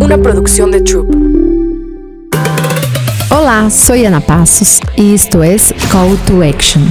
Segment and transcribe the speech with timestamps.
[0.00, 1.14] una producción de Troop.
[3.30, 6.82] Hola, soy Ana Passos y esto es Call to Action.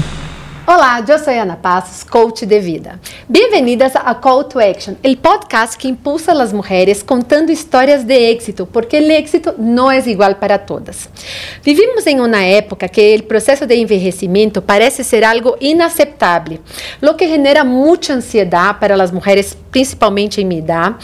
[0.65, 2.97] Olá, eu sou Ana Passos, coach de vida.
[3.27, 8.65] Bem-vindas a Call to Action, o podcast que impulsa as mulheres contando histórias de êxito,
[8.65, 11.09] porque o êxito não é igual para todas.
[11.61, 16.59] Vivimos em uma época que o processo de envelhecimento parece ser algo inaceitável,
[17.01, 20.95] o que genera muita ansiedade para as mulheres, principalmente em minha idade.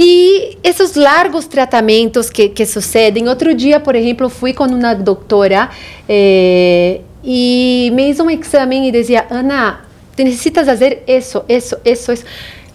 [0.00, 3.28] E esses largos tratamentos que, que sucedem.
[3.28, 5.68] Outro dia, por exemplo, fui com uma doutora
[6.08, 9.80] eh, e me hizo um exame e dizia: Ana,
[10.16, 12.24] necessitas fazer isso, isso, isso, isso.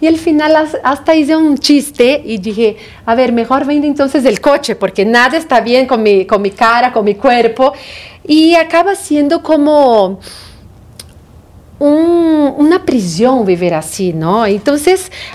[0.02, 2.76] E al final hasta hice un chiste y dije,
[3.06, 6.50] a ver, mejor vende entonces el coche porque nada está bien con mi, con mi
[6.50, 7.72] cara, con mi cuerpo.
[8.26, 10.20] Y acaba siendo como
[11.84, 14.46] um, uma prisão viver assim, não?
[14.46, 14.74] Então,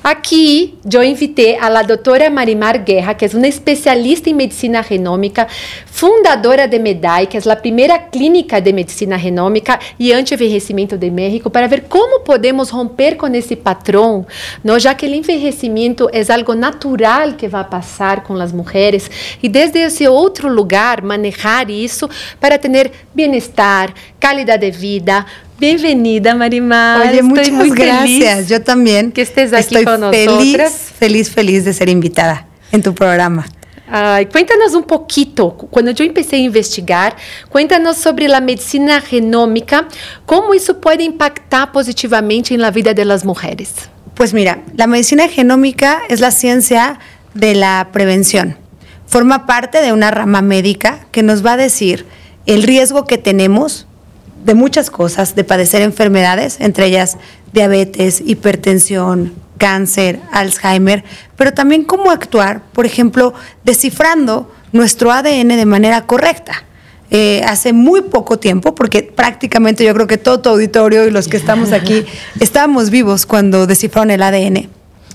[0.04, 5.48] aqui eu invitei a doutora Marimar Guerra, que é uma especialista em medicina genômica,
[5.86, 11.52] fundadora de MEDAI, que é a primeira clínica de medicina genômica e anti-envelhecimento de México,
[11.52, 14.26] para ver como podemos romper com esse patrão,
[14.64, 14.80] não?
[14.80, 19.10] já que o envelhecimento é algo natural que vai passar com as mulheres,
[19.44, 22.10] e desde esse outro lugar, manejar isso
[22.40, 25.26] para ter bem-estar, qualidade de vida,
[25.60, 27.10] Bienvenida, Marimar.
[27.10, 28.48] Oye, muchas gracias.
[28.48, 29.12] Yo también.
[29.12, 30.74] Que estés aquí Estoy con feliz, nosotras.
[30.98, 33.46] Feliz, feliz de ser invitada en tu programa.
[33.92, 37.16] Ay, cuéntanos um pouquinho, quando eu comecei a investigar,
[37.50, 39.88] cuéntanos sobre a medicina genômica,
[40.28, 43.90] como isso pode impactar positivamente na vida das mulheres.
[44.14, 47.00] Pues mira, la medicina genómica es la ciencia
[47.34, 48.58] de la prevención.
[49.08, 52.06] Forma parte de una rama médica que nos va a decir
[52.46, 53.88] el riesgo que tenemos
[54.44, 57.18] de muchas cosas, de padecer enfermedades, entre ellas
[57.54, 61.04] diabetes, hipertensión, cáncer, Alzheimer,
[61.36, 66.64] pero también cómo actuar, por ejemplo, descifrando nuestro ADN de manera correcta.
[67.12, 71.28] Eh, hace muy poco tiempo, porque prácticamente yo creo que todo tu auditorio y los
[71.28, 72.06] que estamos aquí
[72.40, 74.70] estábamos vivos cuando descifraron el ADN,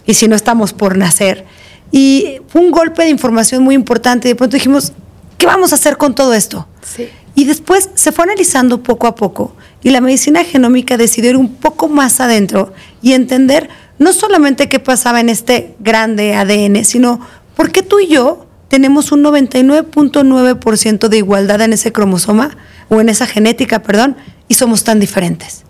[0.05, 1.45] y si no estamos por nacer.
[1.93, 4.93] Y fue un golpe de información muy importante, y de pronto dijimos,
[5.39, 6.67] ¿qué vamos a hacer con todo esto?
[6.83, 7.09] Sí.
[7.35, 11.55] Y después se fue analizando poco a poco y la medicina genómica decidió ir un
[11.55, 12.73] poco más adentro
[13.03, 13.69] y entender
[13.99, 17.21] no solamente qué pasaba en este grande ADN, sino
[17.57, 22.57] por qué tú y yo tenemos un 99.9% de igualdad en ese cromosoma
[22.89, 24.17] o en esa genética, perdón,
[24.49, 25.65] y somos tan diferentes.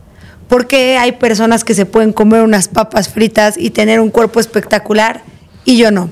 [0.49, 4.41] ¿Por qué hay personas que se pueden comer unas papas fritas y tener un cuerpo
[4.41, 5.23] espectacular
[5.65, 6.11] y yo no?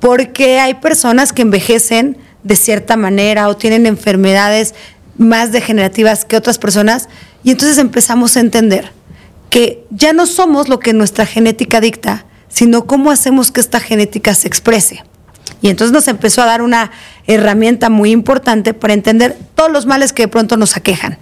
[0.00, 4.74] Porque hay personas que envejecen de cierta manera o tienen enfermedades
[5.16, 7.08] más degenerativas que otras personas
[7.44, 8.92] y entonces empezamos a entender
[9.50, 14.34] que ya no somos lo que nuestra genética dicta, sino cómo hacemos que esta genética
[14.34, 15.04] se exprese.
[15.60, 16.90] Y entonces nos empezó a dar una
[17.26, 21.18] herramienta muy importante para entender todos los males que de pronto nos aquejan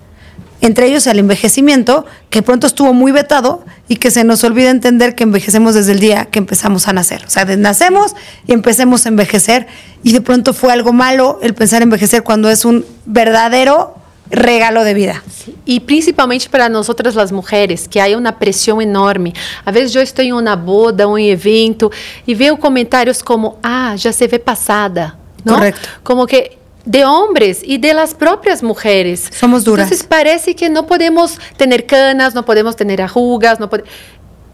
[0.61, 5.17] entre ellos el envejecimiento, que pronto estuvo muy vetado y que se nos olvida entender
[5.17, 7.25] que envejecemos desde el día que empezamos a nacer.
[7.27, 8.15] O sea, nacemos
[8.47, 9.67] y empecemos a envejecer
[10.05, 13.97] y de pronto fue algo malo el pensar envejecer cuando es un verdadero
[14.31, 15.25] regalo de vida.
[15.67, 19.35] E principalmente para nós outras as mulheres, que há uma pressão enorme.
[19.67, 21.91] Às vezes eu estou em uma boda, um evento,
[22.25, 25.19] e vejo comentários como, ah, já se vê passada.
[25.45, 25.57] Não?
[25.57, 25.89] Correcto.
[26.05, 26.60] Como que
[26.91, 29.31] de hombres y de las propias mujeres.
[29.31, 29.87] Somos duras.
[29.87, 33.85] Entonces parece que no podemos tener canas, no podemos tener arrugas, no pode...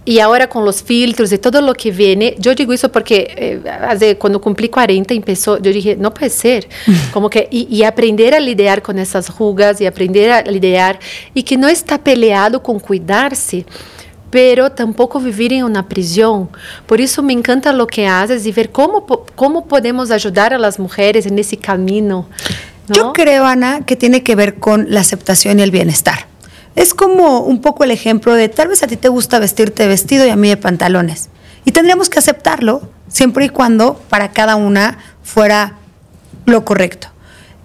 [0.09, 3.61] E agora com os filtros e todo o que vem, eu digo isso porque
[3.99, 6.69] eh, quando cumpri 40 começou, eu dije, não pode ser.
[7.11, 10.97] Como que e, e, aprender a lidar com essas rugas e aprender a lidar
[11.35, 13.67] e que não está peleado com cuidar-se
[14.31, 16.49] pero tampoco vivir en una prisión.
[16.87, 20.79] Por eso me encanta lo que haces y ver cómo, cómo podemos ayudar a las
[20.79, 22.27] mujeres en ese camino.
[22.89, 22.95] ¿no?
[22.95, 26.27] Yo creo, Ana, que tiene que ver con la aceptación y el bienestar.
[26.75, 29.89] Es como un poco el ejemplo de tal vez a ti te gusta vestirte de
[29.89, 31.31] vestido y a mí de pantalones.
[31.65, 35.79] Y tendríamos que aceptarlo siempre y cuando para cada una fuera
[36.45, 37.09] lo correcto.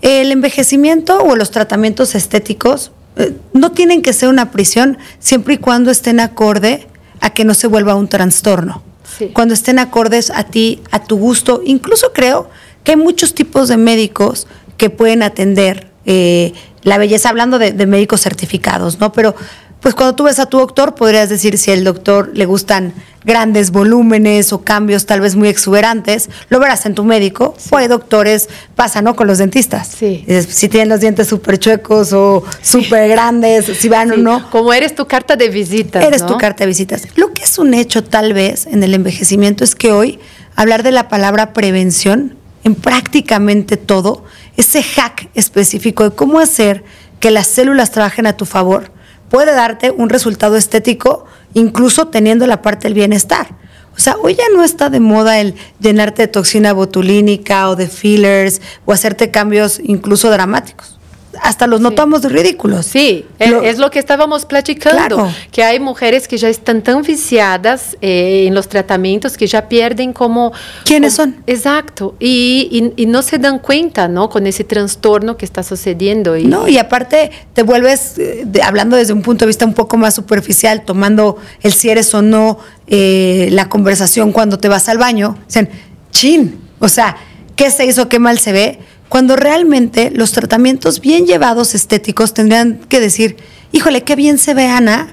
[0.01, 5.57] El envejecimiento o los tratamientos estéticos eh, no tienen que ser una prisión siempre y
[5.57, 6.87] cuando estén acorde
[7.19, 8.83] a que no se vuelva un trastorno.
[9.17, 9.29] Sí.
[9.33, 11.61] Cuando estén acordes a ti, a tu gusto.
[11.65, 12.49] Incluso creo
[12.83, 14.47] que hay muchos tipos de médicos
[14.77, 16.53] que pueden atender eh,
[16.83, 19.11] la belleza, hablando de, de, médicos certificados, ¿no?
[19.11, 19.35] Pero
[19.81, 22.93] pues cuando tú ves a tu doctor, podrías decir si el doctor le gustan
[23.23, 27.55] grandes volúmenes o cambios tal vez muy exuberantes, lo verás en tu médico.
[27.57, 27.69] Sí.
[27.71, 29.15] O hay doctores, pasa, ¿no?
[29.15, 29.87] Con los dentistas.
[29.87, 30.25] Sí.
[30.47, 34.49] Si tienen los dientes súper chuecos o súper grandes, si van o no.
[34.51, 36.03] Como eres tu carta de visitas.
[36.03, 36.27] Eres ¿no?
[36.27, 37.07] tu carta de visitas.
[37.15, 40.19] Lo que es un hecho tal vez en el envejecimiento es que hoy
[40.55, 44.25] hablar de la palabra prevención en prácticamente todo,
[44.57, 46.83] ese hack específico de cómo hacer
[47.19, 48.91] que las células trabajen a tu favor,
[49.31, 51.25] puede darte un resultado estético,
[51.55, 53.47] incluso teniendo la parte del bienestar.
[53.95, 57.87] O sea, hoy ya no está de moda el llenarte de toxina botulínica o de
[57.87, 61.00] fillers o hacerte cambios incluso dramáticos
[61.41, 62.85] hasta los notamos ridículos.
[62.85, 68.45] Sí, es lo que estábamos platicando, que hay mujeres que ya están tan viciadas eh,
[68.47, 70.51] en los tratamientos que ya pierden como...
[70.85, 71.37] ¿Quiénes son?
[71.47, 74.29] Exacto, y, no se dan cuenta, ¿no?
[74.29, 76.37] Con ese trastorno que está sucediendo.
[76.37, 79.97] Y, no, y aparte te vuelves, eh, hablando desde un punto de vista un poco
[79.97, 84.97] más superficial, tomando el si eres o no eh, la conversación cuando te vas al
[84.97, 85.69] baño, dicen,
[86.11, 87.17] chin, o sea,
[87.55, 88.79] ¿qué se hizo, qué mal se ve?
[89.11, 93.35] Cuando realmente los tratamientos bien llevados estéticos tendrían que decir,
[93.73, 95.11] híjole, qué bien se ve Ana,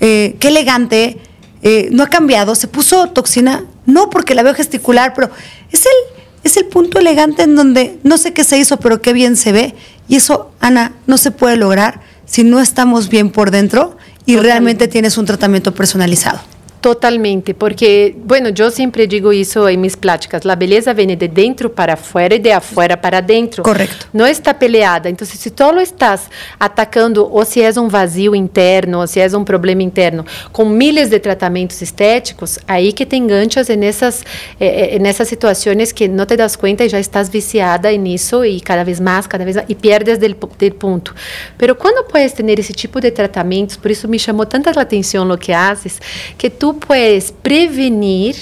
[0.00, 1.18] eh, qué elegante,
[1.62, 5.30] eh, no ha cambiado, se puso toxina, no porque la veo gesticular, pero
[5.70, 5.92] es el,
[6.42, 9.52] es el punto elegante en donde no sé qué se hizo, pero qué bien se
[9.52, 9.76] ve.
[10.08, 14.88] Y eso, Ana, no se puede lograr si no estamos bien por dentro y realmente
[14.88, 16.40] tienes un tratamiento personalizado.
[16.86, 21.68] Totalmente, porque, bueno, eu sempre digo isso em minhas pláticas, a beleza vem de dentro
[21.68, 23.64] para fora e de afuera para dentro.
[23.64, 24.08] Correto.
[24.14, 25.10] Não está peleada.
[25.10, 26.30] Então, se tu lo estás
[26.60, 31.10] atacando, ou se és um vazio interno, ou se és um problema interno, com milhares
[31.10, 34.24] de tratamentos estéticos, aí que te enganchas nessas,
[34.60, 38.84] eh, nessas situações que não te das conta e já estás viciada nisso e cada
[38.84, 41.12] vez mais, cada vez mais, e perdes del, del ponto.
[41.58, 45.36] Pero quando puedes ter esse tipo de tratamentos, por isso me chamou tanta atenção o
[45.36, 46.00] que haces,
[46.38, 48.36] que tu puedes prevenir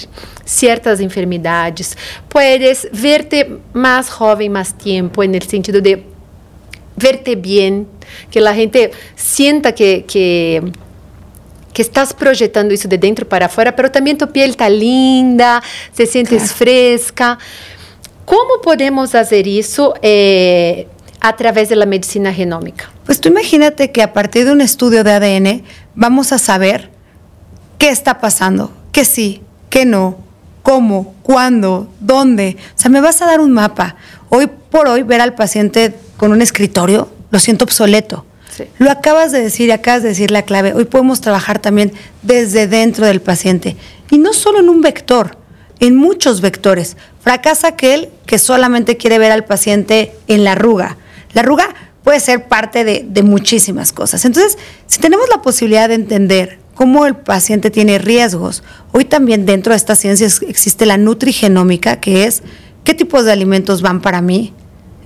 [0.45, 1.97] ciertas enfermedades,
[2.29, 6.03] puedes verte más joven más tiempo en el sentido de
[6.95, 7.87] verte bien,
[8.31, 10.63] que la gente sienta que, que,
[11.73, 15.61] que estás proyectando eso de dentro para afuera, pero también tu piel está linda,
[15.91, 16.55] se sientes claro.
[16.55, 17.39] fresca.
[18.23, 20.87] ¿Cómo podemos hacer eso eh,
[21.19, 22.91] a través de la medicina genómica?
[23.05, 26.94] Pues tú imagínate que a partir de un estudio de ADN vamos a saber
[27.77, 30.17] qué está pasando, qué sí, qué no,
[30.63, 32.57] cómo, cuándo, dónde.
[32.75, 33.95] O sea, me vas a dar un mapa.
[34.29, 38.25] Hoy por hoy ver al paciente con un escritorio, lo siento obsoleto.
[38.77, 40.73] Lo acabas de decir y acabas de decir la clave.
[40.73, 41.91] Hoy podemos trabajar también
[42.21, 43.75] desde dentro del paciente.
[44.09, 45.37] Y no solo en un vector,
[45.79, 46.95] en muchos vectores.
[47.21, 50.97] Fracasa aquel que solamente quiere ver al paciente en la arruga.
[51.33, 51.67] La arruga
[52.03, 54.23] puede ser parte de, de muchísimas cosas.
[54.25, 54.57] Entonces,
[54.87, 58.63] si tenemos la posibilidad de entender cómo el paciente tiene riesgos.
[58.91, 62.43] Hoy también dentro de estas ciencias existe la nutrigenómica, que es
[62.83, 64.53] qué tipos de alimentos van para mí,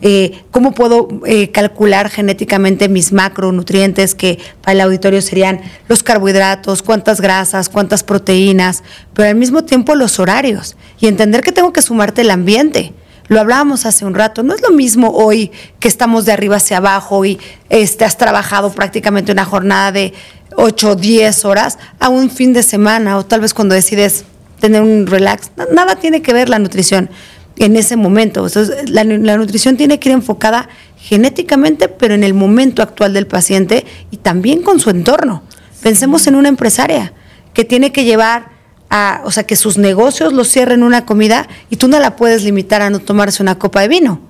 [0.02, 6.84] eh, cómo puedo eh, calcular genéticamente mis macronutrientes, que para el auditorio serían los carbohidratos,
[6.84, 8.84] cuántas grasas, cuántas proteínas,
[9.14, 12.94] pero al mismo tiempo los horarios y entender que tengo que sumarte el ambiente.
[13.30, 16.78] Lo hablábamos hace un rato, no es lo mismo hoy que estamos de arriba hacia
[16.78, 17.40] abajo y
[17.70, 20.14] este, has trabajado prácticamente una jornada de
[20.56, 24.26] 8 o 10 horas a un fin de semana o tal vez cuando decides
[24.60, 25.52] tener un relax.
[25.72, 27.12] Nada tiene que ver la nutrición
[27.58, 28.48] en ese momento.
[28.88, 30.68] la, la, nutrición tiene que ir enfocada
[30.98, 35.44] genéticamente, pero en el momento actual del paciente y también con su entorno.
[35.84, 37.14] Pensemos en una empresaria
[37.54, 38.59] que tiene que llevar
[38.90, 42.44] a, o sea, que sus negocios los cierren una comida y tú no la puedes
[42.44, 44.22] limitar a no tomarse una copa de vino.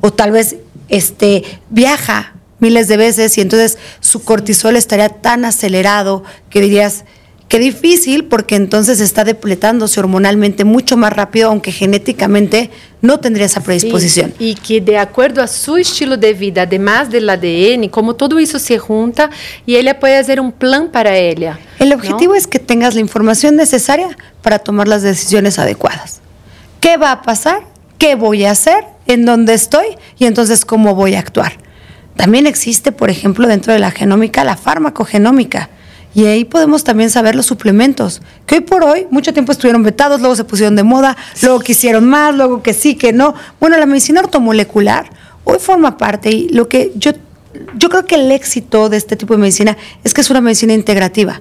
[0.00, 0.56] O tal vez
[0.88, 7.04] este, viaja miles de veces y entonces su cortisol estaría tan acelerado que dirías,
[7.48, 12.70] qué difícil porque entonces está depletándose hormonalmente mucho más rápido, aunque genéticamente
[13.00, 14.32] no tendría esa predisposición.
[14.38, 18.58] y que de acuerdo a su estilo de vida, además del ADN, como todo eso
[18.58, 19.30] se junta
[19.66, 21.58] y ella puede hacer un plan para ella.
[21.78, 26.20] El objetivo es que tengas la información necesaria para tomar las decisiones adecuadas.
[26.80, 27.62] ¿Qué va a pasar?
[27.98, 28.84] ¿Qué voy a hacer?
[29.06, 29.86] ¿En dónde estoy?
[30.18, 31.52] Y entonces cómo voy a actuar.
[32.16, 35.70] También existe, por ejemplo, dentro de la genómica, la farmacogenómica.
[36.14, 40.20] Y ahí podemos también saber los suplementos, que hoy por hoy mucho tiempo estuvieron vetados,
[40.20, 43.34] luego se pusieron de moda, luego quisieron más, luego que sí, que no.
[43.60, 45.10] Bueno, la medicina ortomolecular
[45.44, 47.12] hoy forma parte y lo que yo,
[47.76, 50.74] yo creo que el éxito de este tipo de medicina es que es una medicina
[50.74, 51.40] integrativa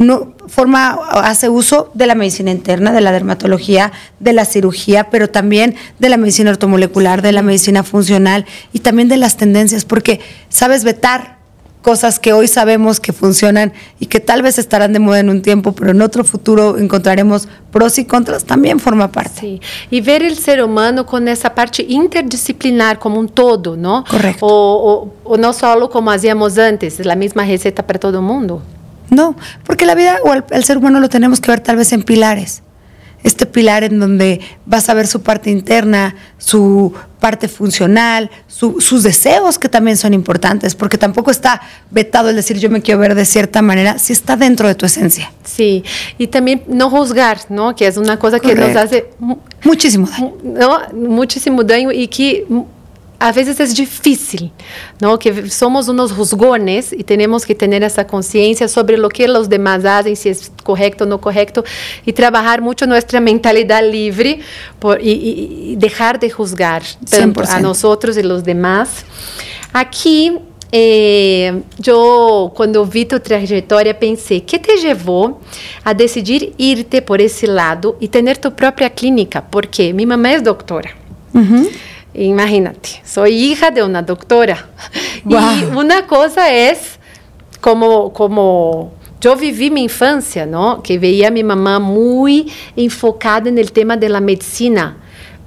[0.00, 5.28] no forma, hace uso de la medicina interna, de la dermatología, de la cirugía, pero
[5.28, 10.20] también de la medicina ortomolecular, de la medicina funcional y también de las tendencias, porque
[10.48, 11.39] sabes vetar
[11.82, 15.42] cosas que hoy sabemos que funcionan y que tal vez estarán de moda en un
[15.42, 19.40] tiempo, pero en otro futuro encontraremos pros y contras, también forma parte.
[19.40, 19.60] Sí,
[19.90, 24.04] y ver el ser humano con esa parte interdisciplinar como un todo, ¿no?
[24.08, 24.46] Correcto.
[24.46, 28.62] O, o, o no solo como hacíamos antes, la misma receta para todo el mundo.
[29.10, 29.34] No,
[29.64, 32.62] porque la vida o el, ser humano lo tenemos que ver tal vez en pilares.
[33.22, 39.58] Este pilar en donde vas a ver su parte interna, su parte funcional, sus deseos
[39.58, 41.60] que también son importantes, porque tampoco está
[41.90, 44.86] vetado el decir yo me quiero ver de cierta manera, si está dentro de tu
[44.86, 45.30] esencia.
[45.44, 45.84] Sí,
[46.16, 47.76] y también no juzgar, ¿no?
[47.76, 49.10] Que es una cosa que nos hace
[49.62, 50.32] muchísimo daño.
[50.42, 50.80] ¿no?
[50.94, 52.46] Muchísimo daño y que
[53.20, 54.50] a veces es difícil,
[54.98, 55.18] ¿no?
[55.18, 59.84] Que somos unos juzgones y tenemos que tener esa conciencia sobre lo que los demás
[59.84, 61.62] hacen, si es correcto o no correcto,
[62.06, 64.40] y trabajar mucho nuestra mentalidad libre
[64.78, 65.10] por, y,
[65.72, 66.82] y, dejar de juzgar
[67.46, 69.04] a nosotros y los demás.
[69.74, 70.38] Aquí,
[70.72, 75.42] eh, yo cuando vi tu trayectoria pensé, ¿qué te llevó
[75.84, 79.44] a decidir irte por ese lado y tener tu propia clínica?
[79.44, 80.96] Porque mi mamá es doctora.
[81.34, 81.66] Uh
[82.14, 84.68] Imagínate, soy hija de una doctora.
[85.24, 85.34] Y
[85.76, 86.98] una cosa es
[87.60, 90.82] como, como yo viví mi infancia, ¿no?
[90.82, 94.96] Que veía a mi mamá muy enfocada en el tema de la medicina,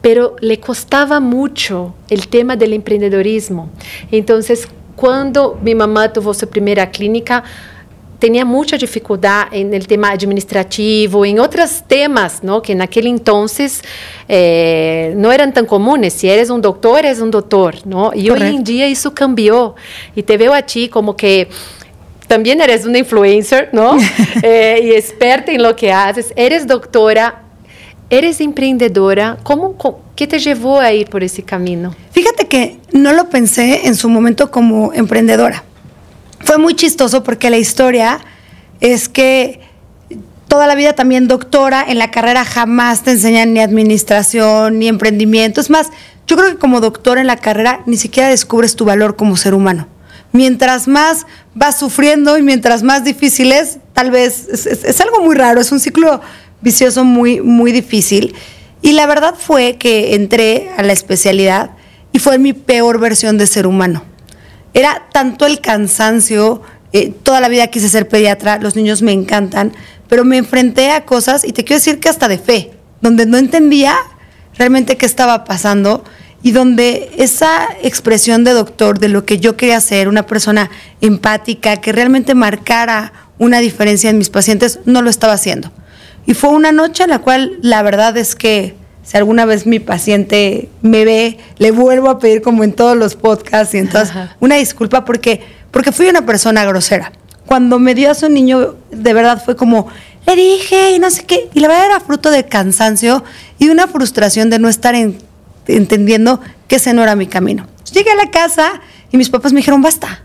[0.01, 3.69] pero le costaba mucho el tema del emprendedorismo.
[4.11, 7.43] Entonces, cuando mi mamá tuvo su primera clínica,
[8.23, 12.61] tenía mucha dificultad en el tema administrativo, en otros temas, ¿no?
[12.61, 13.81] Que en aquel entonces
[14.29, 16.13] eh, no eran tan comunes.
[16.13, 18.13] Si eres un doctor, eres un doctor, ¿no?
[18.15, 19.75] Y hoy en día eso cambió.
[20.15, 21.49] Y te veo a ti como que
[22.25, 23.97] también eres una influencer, ¿no?
[24.41, 26.31] eh, y experta en lo que haces.
[26.37, 27.43] Eres doctora,
[28.09, 29.37] eres emprendedora.
[29.43, 29.75] ¿Cómo,
[30.15, 31.93] ¿Qué te llevó a ir por ese camino?
[32.11, 35.65] Fíjate que no lo pensé en su momento como emprendedora
[36.43, 38.19] fue muy chistoso porque la historia
[38.79, 39.61] es que
[40.47, 45.61] toda la vida también doctora, en la carrera jamás te enseñan ni administración, ni emprendimiento.
[45.61, 45.89] Es más,
[46.27, 49.53] yo creo que como doctora en la carrera ni siquiera descubres tu valor como ser
[49.53, 49.87] humano.
[50.31, 55.61] Mientras más vas sufriendo y mientras más difícil es, tal vez es, algo muy raro,
[55.61, 56.21] es un ciclo
[56.61, 58.35] vicioso muy, muy difícil.
[58.81, 61.71] Y la verdad fue que entré a la especialidad
[62.11, 64.03] y fue mi peor versión de ser humano
[64.73, 66.61] era tanto el cansancio,
[66.91, 69.73] eh, toda la vida quise ser pediatra, los niños me encantan,
[70.07, 73.37] pero me enfrenté a cosas, y te quiero decir que hasta de fe, donde no
[73.37, 73.95] entendía
[74.57, 76.03] realmente qué estaba pasando
[76.41, 80.69] y donde esa expresión de doctor, de lo que yo quería ser, una persona
[81.01, 85.71] empática, que realmente marcara una diferencia en mis pacientes, no lo estaba haciendo.
[86.25, 89.79] Y fue una noche en la cual la verdad es que si alguna vez mi
[89.79, 94.55] paciente me ve, le vuelvo a pedir como en todos los podcasts y entonces una
[94.55, 95.41] disculpa porque,
[95.71, 97.11] porque fui una persona grosera.
[97.45, 99.87] Cuando me dio a su niño, de verdad fue como,
[100.25, 103.23] le dije y no sé qué, y la verdad era fruto de cansancio
[103.59, 104.95] y una frustración de no estar
[105.67, 107.67] entendiendo que ese no era mi camino.
[107.91, 108.81] Llegué a la casa
[109.11, 110.23] y mis papás me dijeron, basta,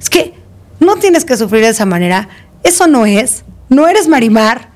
[0.00, 0.32] es que
[0.80, 2.28] no tienes que sufrir de esa manera,
[2.62, 4.70] eso no es, no eres Marimar,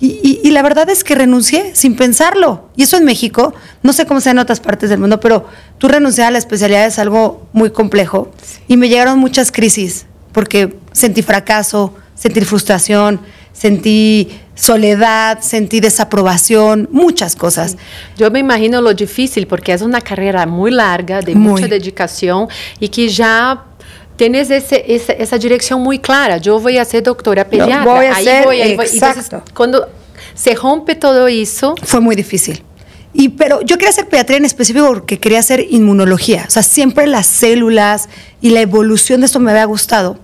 [0.00, 2.70] y, la verdad es que renuncié sin pensarlo.
[2.74, 3.52] Y eso en México,
[3.82, 6.86] no sé cómo sea en otras partes del mundo, pero tú renunciar a la especialidad
[6.86, 8.32] es algo muy complejo.
[8.66, 13.20] Y me llegaron muchas crisis, porque sentí fracaso, sentí frustración,
[13.52, 17.76] sentí soledad, sentí desaprobación, muchas cosas.
[18.16, 22.88] Yo me imagino lo difícil, porque es una carrera muy larga, de mucha dedicación, y
[22.88, 23.66] que ya
[24.20, 26.36] tienes ese, esa, esa, dirección muy clara.
[26.36, 27.84] Yo voy a ser doctora pediatra.
[27.90, 29.36] Voy a ser, voy, exacto.
[29.36, 29.88] Entonces, cuando
[30.34, 31.74] se rompe todo eso...
[31.82, 32.62] Fue muy difícil.
[33.14, 36.44] Y, pero yo quería hacer pediatría en específico porque quería hacer inmunología.
[36.46, 38.10] O sea, siempre las células
[38.42, 40.18] y la evolución de esto me había gustado.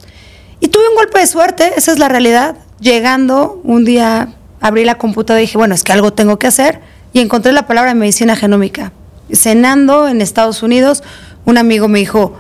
[0.61, 2.55] Y tuve un golpe de suerte, esa es la realidad.
[2.79, 6.83] Llegando, un día abrí la computadora y dije, bueno, es que algo tengo que hacer.
[7.15, 8.93] Y encontré la palabra medicina genómica.
[9.33, 11.03] Cenando en Estados Unidos,
[11.47, 12.37] un amigo me dijo,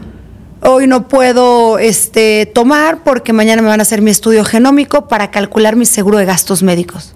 [0.66, 5.30] hoy no puedo este, tomar porque mañana me van a hacer mi estudio genómico para
[5.30, 7.14] calcular mi seguro de gastos médicos.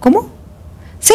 [0.00, 0.30] ¿Cómo?
[0.98, 1.14] Sí.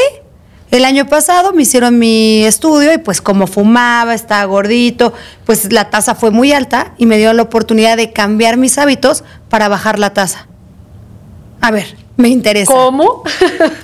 [0.72, 5.14] El año pasado me hicieron mi estudio y pues como fumaba, estaba gordito,
[5.46, 9.24] pues la tasa fue muy alta y me dio la oportunidad de cambiar mis hábitos
[9.50, 10.48] para bajar la tasa.
[11.60, 12.72] A ver, me interesa.
[12.72, 13.24] ¿Cómo?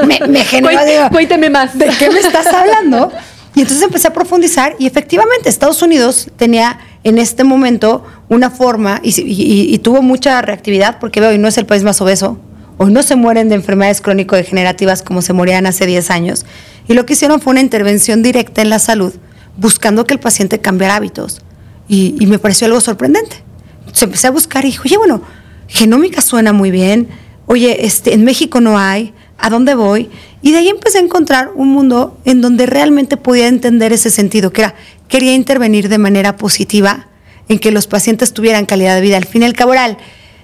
[0.05, 1.09] Me, me generó...
[1.09, 1.75] Cuénteme más.
[1.77, 3.11] ¿De qué me estás hablando?
[3.55, 8.99] Y entonces empecé a profundizar y efectivamente Estados Unidos tenía en este momento una forma
[9.03, 12.39] y, tuvo mucha reactividad porque hoy no es el país más obeso,
[12.79, 16.45] hoy no se mueren de enfermedades crónico-degenerativas como se morían hace 10 años.
[16.87, 19.13] Y lo que hicieron fue una intervención directa en la salud,
[19.55, 21.41] buscando que el paciente cambiara hábitos.
[21.87, 23.43] Y, me pareció algo sorprendente.
[23.81, 25.21] Entonces empecé a buscar y dije, oye, bueno,
[25.67, 27.07] genómica suena muy bien,
[27.45, 30.09] oye, este, en México no hay, ¿a dónde voy?
[30.41, 34.51] Y de ahí empecé a encontrar un mundo en donde realmente podía entender ese sentido,
[34.51, 34.75] que era,
[35.07, 37.07] quería intervenir de manera positiva
[37.47, 39.17] en que los pacientes tuvieran calidad de vida.
[39.17, 39.85] Al fin y al cabo era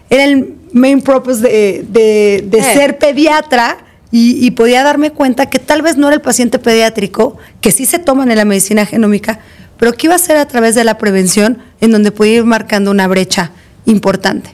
[0.10, 2.64] el, main purpose de, de, eh.
[2.74, 3.78] ser pediatra,
[4.14, 7.86] y, y podía darme cuenta que tal vez no era el paciente pediátrico, que sí
[7.86, 9.40] se toman en la medicina genómica,
[9.78, 12.92] pero que iba a ser a través de la prevención en donde podía ir marcando
[12.92, 13.52] una brecha
[13.86, 14.50] importante.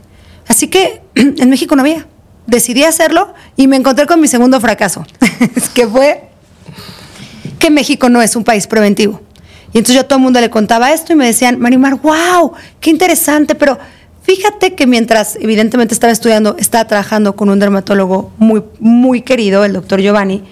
[0.48, 2.08] Así que en México no había.
[2.48, 5.06] Decidí hacerlo y me encontré con mi segundo fracaso,
[5.74, 6.30] que fue
[7.60, 9.22] que México no es un país preventivo.
[9.74, 12.54] Y entonces yo a todo el mundo le contaba esto y me decían, Marimar, wow,
[12.80, 13.77] qué interesante, pero
[14.24, 19.74] fíjate que mientras evidentemente estaba estudiando, estaba trabajando con un dermatólogo muy, muy querido, el
[19.74, 20.44] doctor Giovanni,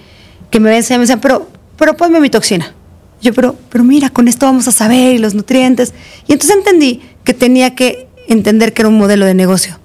[0.50, 2.74] que me decía, me decían, pero, pero ponme mi toxina.
[3.22, 5.94] Yo, pero, pero mira, con esto vamos a saber y los nutrientes.
[6.26, 9.78] Y entonces entendí que tenía que entender que era un modelo de negocio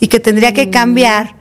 [0.00, 1.36] y que tendría que cambiar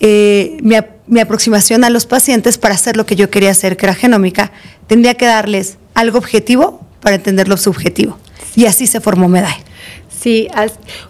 [0.00, 0.76] eh, mi,
[1.06, 4.52] mi, aproximación a los pacientes para hacer lo que yo quería hacer, que era genómica.
[4.86, 8.18] Tendría que darles algo objetivo para entender lo subjetivo.
[8.54, 9.56] Y así se formó MEDAI.
[10.08, 10.48] Sí,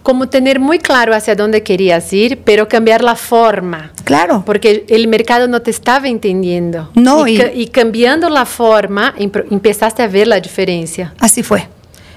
[0.02, 3.92] como tener muy claro hacia dónde querías ir, pero cambiar la forma.
[4.04, 4.42] Claro.
[4.44, 6.90] Porque el mercado no te estaba entendiendo.
[6.94, 7.26] No.
[7.26, 11.14] Y, y, y cambiando la forma, empezaste a ver la diferencia.
[11.20, 11.68] Así fue.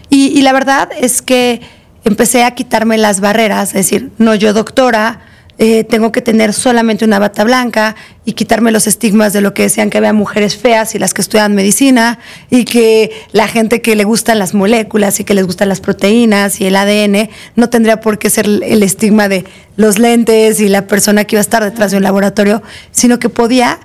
[0.10, 1.62] Y, y, la verdad es que
[2.04, 5.22] empecé a quitarme las barreras, es decir, no yo doctora,
[5.63, 9.62] eh, tengo que tener solamente una bata blanca y quitarme los estigmas de lo que
[9.62, 12.18] decían que había mujeres feas y las que estudian medicina
[12.50, 16.60] y que la gente que le gustan las moléculas y que les gustan las proteínas
[16.62, 20.88] y el ADN no tendría por qué ser el estigma de los lentes y la
[20.88, 23.80] persona que iba a estar detrás de un laboratorio, sino que podía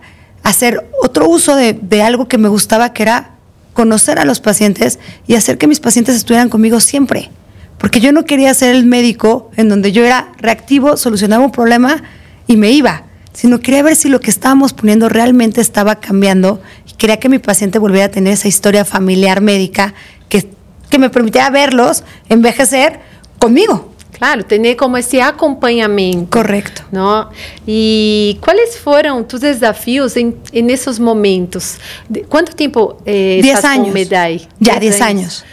[0.44, 3.32] hacer otro uso de, de algo que me gustaba, que era
[3.74, 7.30] conocer a los pacientes y hacer que mis pacientes estuvieran conmigo siempre
[7.78, 12.02] porque yo no quería ser el médico en donde yo era reactivo, solucionaba un problema
[12.46, 16.94] y me iba, sino quería ver si lo que estábamos poniendo realmente estaba cambiando y
[16.94, 19.94] quería que mi paciente volviera a tener esa historia familiar médica
[20.28, 20.48] que,
[20.88, 23.00] que me permitiera verlos envejecer
[23.38, 23.92] conmigo.
[24.18, 26.30] Claro, tener como esse acompanhamento.
[26.30, 26.82] Correcto.
[26.90, 27.28] Não?
[27.68, 31.76] E quais foram tus desafios em, nesses momentos?
[32.08, 33.88] De, quanto tempo eh, diez estás años.
[33.88, 34.48] com Medai?
[34.58, 35.02] Ya, 10 años.
[35.02, 35.44] años.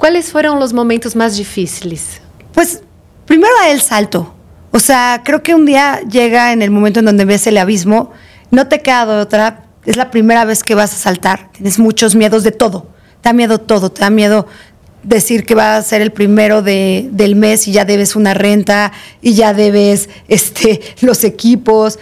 [0.00, 2.22] ¿Cuáles fueron los momentos más difíciles?
[2.54, 2.80] Pues
[3.26, 4.34] primero el salto.
[4.70, 8.10] O sea, creo que un día llega en el momento en donde ves el abismo,
[8.50, 12.44] no te queda otra, es la primera vez que vas a saltar, tienes muchos miedos
[12.44, 12.86] de todo,
[13.20, 14.46] te da miedo todo, te da miedo
[15.02, 18.92] decir que va a ser el primero de, del mes y ya debes una renta
[19.20, 21.98] y ya debes este, los equipos.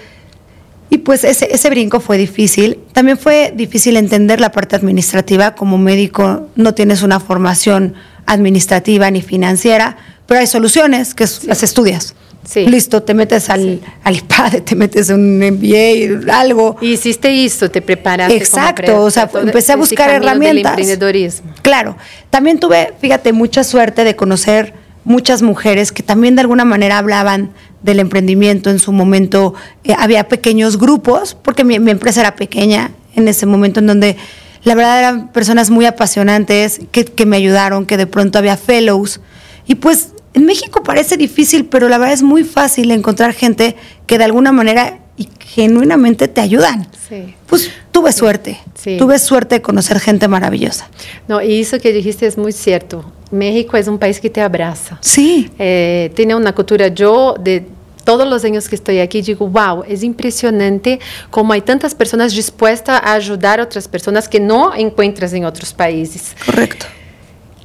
[0.90, 2.78] Y pues ese, ese brinco fue difícil.
[2.92, 5.54] También fue difícil entender la parte administrativa.
[5.54, 7.94] Como médico no tienes una formación
[8.26, 9.96] administrativa ni financiera,
[10.26, 11.46] pero hay soluciones que sí.
[11.46, 12.14] las estudias.
[12.44, 12.66] Sí.
[12.66, 13.80] Listo, te metes al, sí.
[14.04, 16.76] al IPAD, te metes en un MBA, algo.
[16.80, 18.36] Y hiciste esto, te preparaste.
[18.36, 20.76] Exacto, o sea, empecé a buscar herramientas.
[20.76, 21.52] Del emprendedorismo.
[21.60, 21.96] Claro,
[22.30, 24.72] también tuve, fíjate, mucha suerte de conocer
[25.08, 27.50] muchas mujeres que también de alguna manera hablaban
[27.82, 29.54] del emprendimiento en su momento.
[29.84, 34.16] Eh, había pequeños grupos, porque mi, mi, empresa era pequeña en ese momento en donde
[34.64, 39.20] la verdad eran personas muy apasionantes que, que me ayudaron, que de pronto había fellows.
[39.66, 44.18] Y pues en México parece difícil, pero la verdad es muy fácil encontrar gente que
[44.18, 46.86] de alguna manera y genuinamente te ayudan.
[47.08, 47.34] Sí.
[47.46, 48.18] Pues tuve sí.
[48.18, 48.60] suerte.
[48.74, 48.96] Sí.
[48.98, 50.88] Tuve suerte de conocer gente maravillosa.
[51.26, 53.10] No, y eso que dijiste es muy cierto.
[53.30, 54.98] México es un país que te abraza.
[55.00, 55.50] Sí.
[55.58, 57.66] Eh, tiene una cultura, yo de
[58.04, 60.98] todos los años que estoy aquí digo, wow, es impresionante
[61.30, 65.74] como hay tantas personas dispuestas a ayudar a otras personas que no encuentras en otros
[65.74, 66.34] países.
[66.46, 66.86] Correcto.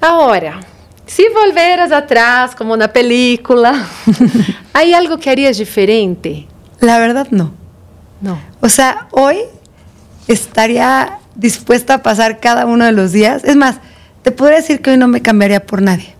[0.02, 0.60] Ahora,
[1.06, 3.88] si volveras atrás, como na película,
[4.74, 6.46] ¿hay algo que harías diferente?
[6.82, 7.54] La verdad, no.
[8.20, 8.38] No.
[8.60, 9.38] O sea, hoy
[10.28, 13.44] estaría dispuesta a pasar cada uno de los días.
[13.46, 13.78] Es más,
[14.24, 16.16] te podría decir que hoy no me cambiaría por nadie.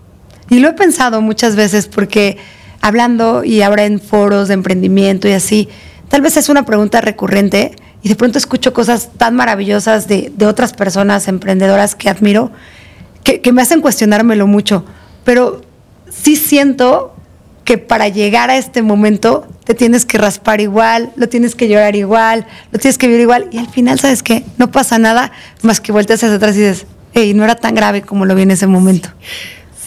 [0.50, 2.36] Y lo he pensado muchas veces porque
[2.80, 5.68] hablando y ahora en foros de emprendimiento y así,
[6.08, 10.46] tal vez es una pregunta recurrente y de pronto escucho cosas tan maravillosas de, de
[10.46, 12.52] otras personas emprendedoras que admiro
[13.22, 14.84] que, que me hacen cuestionármelo mucho.
[15.24, 15.62] Pero
[16.10, 17.14] sí siento
[17.64, 21.96] que para llegar a este momento te tienes que raspar igual, lo tienes que llorar
[21.96, 24.44] igual, lo tienes que vivir igual y al final, ¿sabes qué?
[24.58, 28.02] No pasa nada más que vueltas hacia atrás y dices, hey, no era tan grave
[28.02, 29.08] como lo vi en ese momento.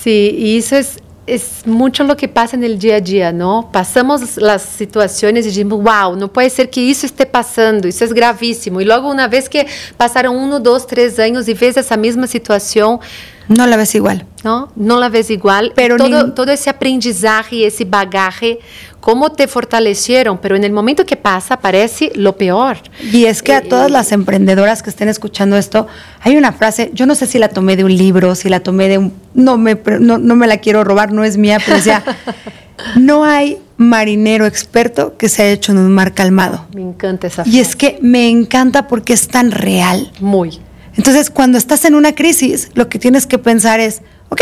[0.01, 3.69] Sí, y eso es, es mucho lo que pasa en el día a día, ¿no?
[3.71, 8.13] Pasamos las situaciones y decimos, wow, no puede ser que eso esté pasando, eso es
[8.13, 8.79] gravísimo.
[8.79, 12.99] Y luego una vez que pasaron uno, dos, tres años y ves esa misma situación,
[13.47, 14.25] no la ves igual.
[14.43, 15.73] No, no la ves igual.
[15.75, 16.31] Pero todo, ni...
[16.33, 18.60] todo ese aprendizaje, ese bagaje,
[18.99, 22.77] cómo te fortalecieron, pero en el momento que pasa parece lo peor.
[23.12, 25.88] Y es que a todas las emprendedoras que estén escuchando esto,
[26.21, 28.89] hay una frase, yo no sé si la tomé de un libro, si la tomé
[28.89, 29.13] de un...
[29.33, 32.03] No me, no, no me la quiero robar, no es mía, pero decía,
[32.95, 36.65] no hay marinero experto que se ha hecho en un mar calmado.
[36.73, 40.12] Me encanta esa Y es que me encanta porque es tan real.
[40.19, 40.60] Muy.
[40.97, 44.41] Entonces, cuando estás en una crisis, lo que tienes que pensar es, ok,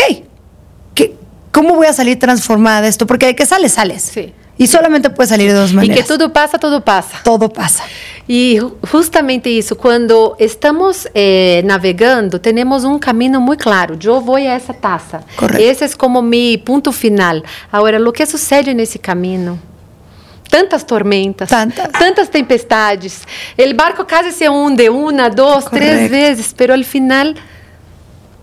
[0.94, 1.14] ¿qué,
[1.52, 3.06] ¿cómo voy a salir transformada de esto?
[3.06, 4.02] Porque de que sales, sales.
[4.02, 4.32] Sí.
[4.58, 5.98] Y solamente puede salir de dos maneras.
[5.98, 7.18] que tudo passa, tudo passa.
[7.22, 7.84] Todo pasa.
[8.26, 13.98] Ju- justamente isso, quando estamos eh, navegando, temos um caminho muito claro.
[14.02, 15.20] Eu vou a essa taça.
[15.36, 15.62] Correto.
[15.62, 17.42] Esse é como meu ponto final.
[17.70, 19.60] Agora, o que sucede nesse caminho?
[20.50, 21.88] Tantas tormentas, Tantas.
[21.92, 23.22] tantas tempestades.
[23.58, 26.10] O barco quase se hunde uma, duas, três Correcto.
[26.10, 27.34] vezes, pero al final,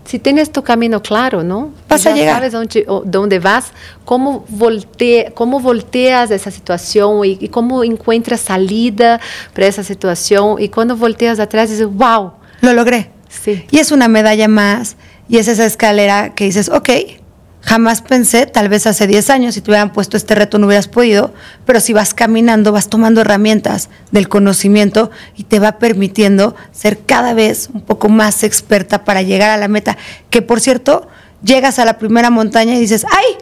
[0.04, 1.72] se tens tu caminho claro, não?
[1.88, 2.34] Vas a Já llegar.
[2.34, 2.84] sabes onde,
[3.18, 3.72] onde vas,
[4.04, 9.18] como, volte, como volteas essa situação e, e como encontras salida
[9.54, 10.58] para essa situação.
[10.58, 13.10] E quando volteas atrás, dizes, uau, Lo logré.
[13.28, 13.62] sim.
[13.72, 14.96] Y es una medalla más
[15.28, 16.90] y es esa escalera que dices, ok,
[17.64, 20.88] jamás pensé, tal vez hace 10 años, si te hubieran puesto este reto no hubieras
[20.88, 21.32] podido,
[21.64, 27.34] pero si vas caminando, vas tomando herramientas del conocimiento y te va permitiendo ser cada
[27.34, 29.96] vez un poco más experta para llegar a la meta,
[30.30, 31.08] que por cierto,
[31.42, 33.36] llegas a la primera montaña y dices, ay,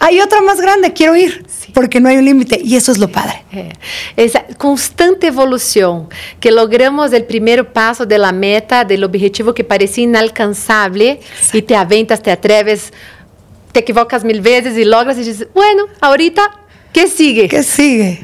[0.00, 3.08] hay otra más grande, quiero ir, porque no hay un límite y eso es lo
[3.08, 3.42] padre.
[3.52, 3.72] É,
[4.16, 6.08] essa constante evolução
[6.40, 11.18] que logramos o primeiro passo da meta, do objetivo que parecia inalcançável
[11.52, 12.92] e te aventas, te atreves,
[13.78, 16.42] te equivocas mil vezes e logras e dizes, bueno, ahorita,
[16.92, 17.48] que sigue?
[17.48, 18.20] ¿Qué sigue?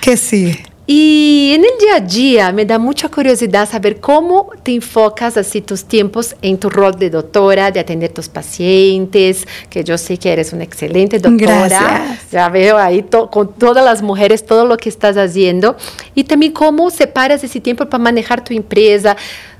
[0.00, 0.64] ¿Qué sigue?
[0.88, 5.82] E no dia a dia me dá muita curiosidade saber como te enfocas assim tus
[5.82, 10.52] tempos em tu rol de doutora, de atender tus pacientes, que eu sei que eres
[10.52, 11.68] uma excelente doutora.
[11.68, 12.18] Gracias.
[12.30, 15.74] Já veo aí to, com todas as mulheres todo o que estás fazendo
[16.14, 19.16] e também como separas esse tempo para manejar tu empresa.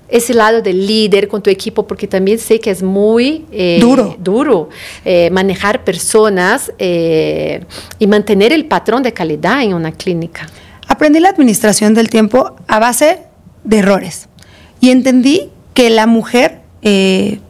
[0.08, 4.14] Esse lado de líder com tu equipo, porque também sei que é muito eh, Duro.
[4.18, 4.68] duro
[5.04, 7.60] eh, manejar pessoas eh,
[7.98, 10.46] e manter o patrão de qualidade em uma clínica.
[10.88, 13.18] Aprendí la administración del tiempo a base
[13.64, 14.28] de errores
[14.80, 17.40] y entendí que la mujer, eh,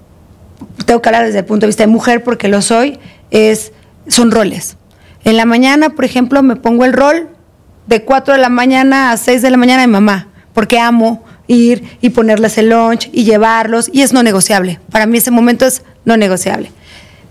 [0.86, 2.98] tengo que hablar desde el punto de vista de mujer porque lo soy,
[3.30, 3.72] es,
[4.08, 4.78] son roles.
[5.24, 7.28] En la mañana, por ejemplo, me pongo el rol
[7.86, 11.84] de 4 de la mañana a 6 de la mañana de mamá, porque amo ir
[12.00, 14.80] y ponerles el lunch y llevarlos y es no negociable.
[14.90, 16.70] Para mí ese momento es no negociable.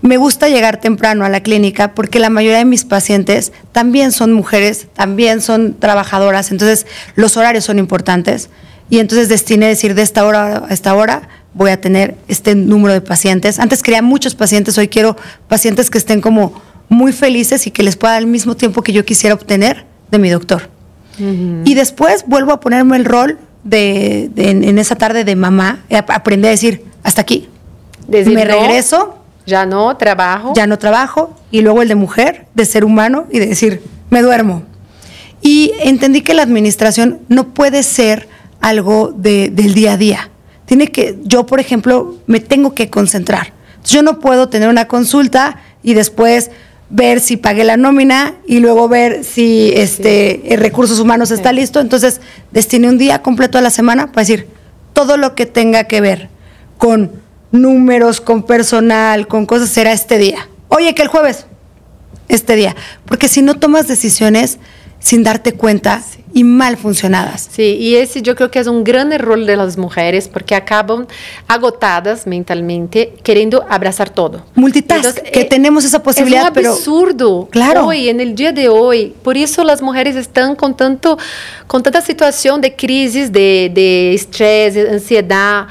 [0.02, 4.34] Me gusta llegar temprano a la clínica porque la mayoría de mis pacientes también son
[4.34, 8.50] mujeres, también son trabajadoras, entonces los horarios son importantes
[8.90, 12.94] y entonces destiné decir de esta hora a esta hora voy a tener este número
[12.94, 13.60] de pacientes.
[13.60, 15.16] Antes quería muchos pacientes, hoy quiero
[15.48, 18.94] pacientes que estén como muy felices y que les pueda dar el mismo tiempo que
[18.94, 20.70] yo quisiera obtener de mi doctor.
[21.18, 25.84] Y después vuelvo a ponerme el rol de, de- en, en esa tarde de mamá,
[25.90, 27.50] eh, ap- aprendí a decir, hasta aquí.
[28.08, 30.54] Decir me no, regreso, Ya no trabajo.
[30.56, 34.22] ya no trabajo, y luego el de mujer, de ser humano y de decir, me
[34.22, 34.64] duermo.
[35.42, 38.28] Y entendí que la administración no puede ser
[38.62, 40.30] algo de- del día a día.
[40.66, 43.54] Tiene que, yo por ejemplo, me tengo que concentrar.
[43.84, 46.50] Yo no puedo tener una consulta y después
[46.90, 51.80] ver si pagué la nómina y luego ver si este recursos humanos está listo.
[51.80, 52.22] Entonces,
[52.52, 54.48] destiné un día completo a la semana para decir
[54.94, 56.30] todo lo que tenga que ver
[56.78, 57.12] con
[57.52, 60.48] números, con personal, con cosas, será este día.
[60.68, 61.48] Oye, que el jueves,
[62.28, 62.76] este día.
[63.06, 64.60] Porque si no tomas decisiones
[65.06, 66.02] sin darte cuenta
[66.34, 67.48] y mal funcionadas.
[67.52, 71.08] Sí, y ese yo creo que es un gran error de las mujeres porque acaban
[71.48, 74.44] agotadas mentalmente queriendo abrazar todo.
[74.56, 77.48] Multitask, que tenemos esa posibilidad, es un pero- absurdo.
[77.52, 77.86] Claro.
[77.86, 81.20] Hoy, en el día de hoy, por eso las mujeres están con tanto,
[81.68, 85.68] con tanta situación de crisis, de, de estrés, de ansiedad.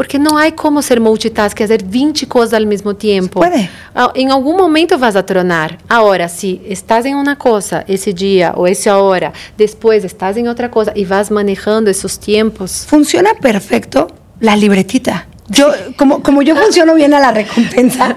[0.00, 3.40] Porque não há como ser multitask, fazer 20 coisas ao mesmo tempo.
[3.40, 3.68] Puede.
[3.94, 5.76] Ah, Em algum momento vas a tronar.
[5.86, 10.70] Agora, se estás em uma coisa esse dia ou essa hora, depois estás em outra
[10.70, 12.86] coisa e vas manejando esses tempos.
[12.88, 14.06] Funciona perfecto
[14.40, 15.26] la libretita.
[15.50, 18.16] Yo, como, como yo funciono bien a la recompensa,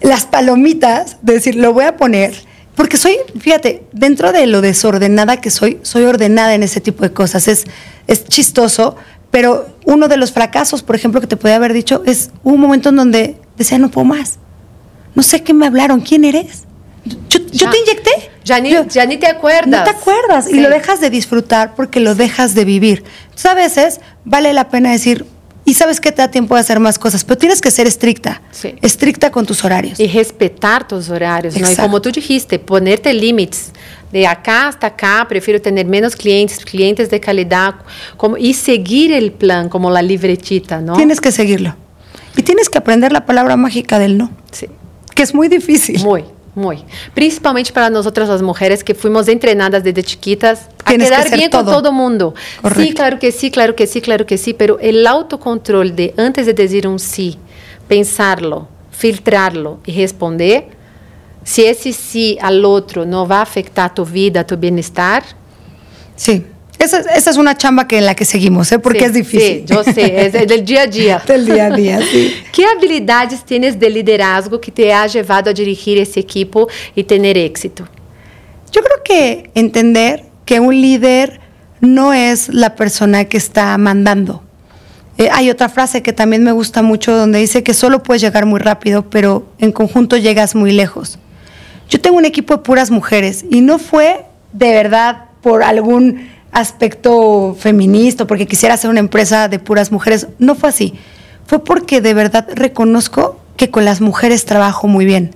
[0.00, 2.32] las palomitas, de decir, lo voy a poner,
[2.74, 7.12] porque soy, fíjate, dentro de lo desordenada que soy, soy ordenada en ese tipo de
[7.12, 7.48] cosas.
[7.48, 7.66] Es,
[8.06, 8.96] es chistoso,
[9.30, 12.88] pero uno de los fracasos, por ejemplo, que te podía haber dicho, es un momento
[12.88, 14.38] en donde decía, no puedo más.
[15.14, 16.64] No sé qué me hablaron, ¿quién eres?
[17.04, 17.70] Yo, yo Ya.
[17.70, 18.10] te inyecté.
[18.46, 19.66] Já ni, Yo- já ni te acuerdas.
[19.68, 20.56] no te acuerdas Sí.
[20.56, 23.04] y lo dejas de disfrutar porque lo dejas de vivir.
[23.24, 25.26] Entonces a veces vale la pena decir,
[25.64, 28.40] y sabes que te da tiempo de hacer más cosas, pero tienes que ser estricta,
[28.52, 28.74] Sí.
[28.80, 30.00] estricta con tus horarios.
[30.00, 31.10] E respeitar tus?
[31.10, 31.82] E Exato.
[31.82, 33.72] como tu dijiste, ponerte limites.
[34.12, 37.76] De acá hasta acá, prefiro ter menos clientes, clientes de qualidade,
[38.16, 40.94] como, e seguir o plan, como a libretita, não?
[40.96, 41.74] Tienes que seguirlo.
[42.36, 44.66] Y tienes que aprender la palabra mágica del no, Sí.
[45.14, 46.00] que es muy difícil.
[46.02, 46.84] Muy, muy.
[47.12, 51.38] Principalmente para nosotras las mujeres que fuimos entrenadas desde chiquitas a Tienes que quedar hacer
[51.38, 51.64] bien todo.
[51.64, 52.34] con todo mundo.
[52.62, 52.82] Correcto.
[52.82, 56.46] Sí, claro que sí, claro que sí, claro que sí, pero el autocontrol de antes
[56.46, 57.38] de decir un sí,
[57.88, 60.77] pensarlo, filtrarlo y responder,
[61.48, 65.22] si ese sí al otro no va a afectar tu vida, tu bienestar,
[66.14, 66.44] Sí.
[66.78, 68.78] Esa, esa es una chamba que en la que seguimos, ¿eh?
[68.78, 69.56] porque Sí, es difícil.
[69.60, 71.22] Sí, yo sé, es del día a día.
[71.26, 72.34] Del día a día, sí.
[72.52, 77.38] ¿Qué habilidades tienes de liderazgo que te ha llevado a dirigir ese equipo y tener
[77.38, 77.88] éxito?
[78.70, 81.40] Yo creo que entender que un líder
[81.80, 84.42] no es la persona que está mandando.
[85.16, 88.44] Eh, hay otra frase que también me gusta mucho donde dice que solo puedes llegar
[88.44, 91.18] muy rápido, pero en conjunto llegas muy lejos.
[91.88, 97.56] Yo tengo un equipo de puras mujeres y no fue de verdad por algún aspecto
[97.58, 100.26] feminista, porque quisiera hacer una empresa de puras mujeres.
[100.38, 100.94] No fue así.
[101.46, 105.30] Fue porque de verdad reconozco que con las mujeres trabajo muy bien.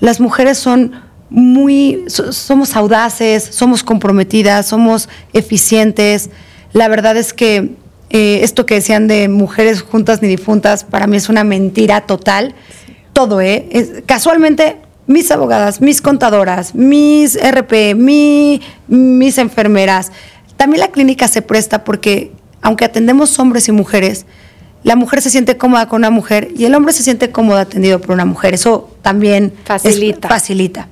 [0.00, 0.92] Las mujeres son
[1.30, 6.30] muy, so- somos audaces, somos comprometidas, somos eficientes.
[6.72, 7.74] La verdad es que
[8.10, 12.54] eh, esto que decían de mujeres juntas ni difuntas, para mí es una mentira total.
[13.12, 13.66] Todo, ¿eh?
[13.72, 20.10] Es- casualmente, mis abogadas, mis contadoras, mis RP, mi- mis enfermeras.
[20.56, 24.26] También la clínica se presta porque, aunque atendemos hombres y mujeres,
[24.82, 28.00] la mujer se siente cómoda con una mujer y el hombre se siente cómodo atendido
[28.00, 28.54] por una mujer.
[28.54, 30.28] Eso también es- Facilita.
[30.28, 30.88] facilita.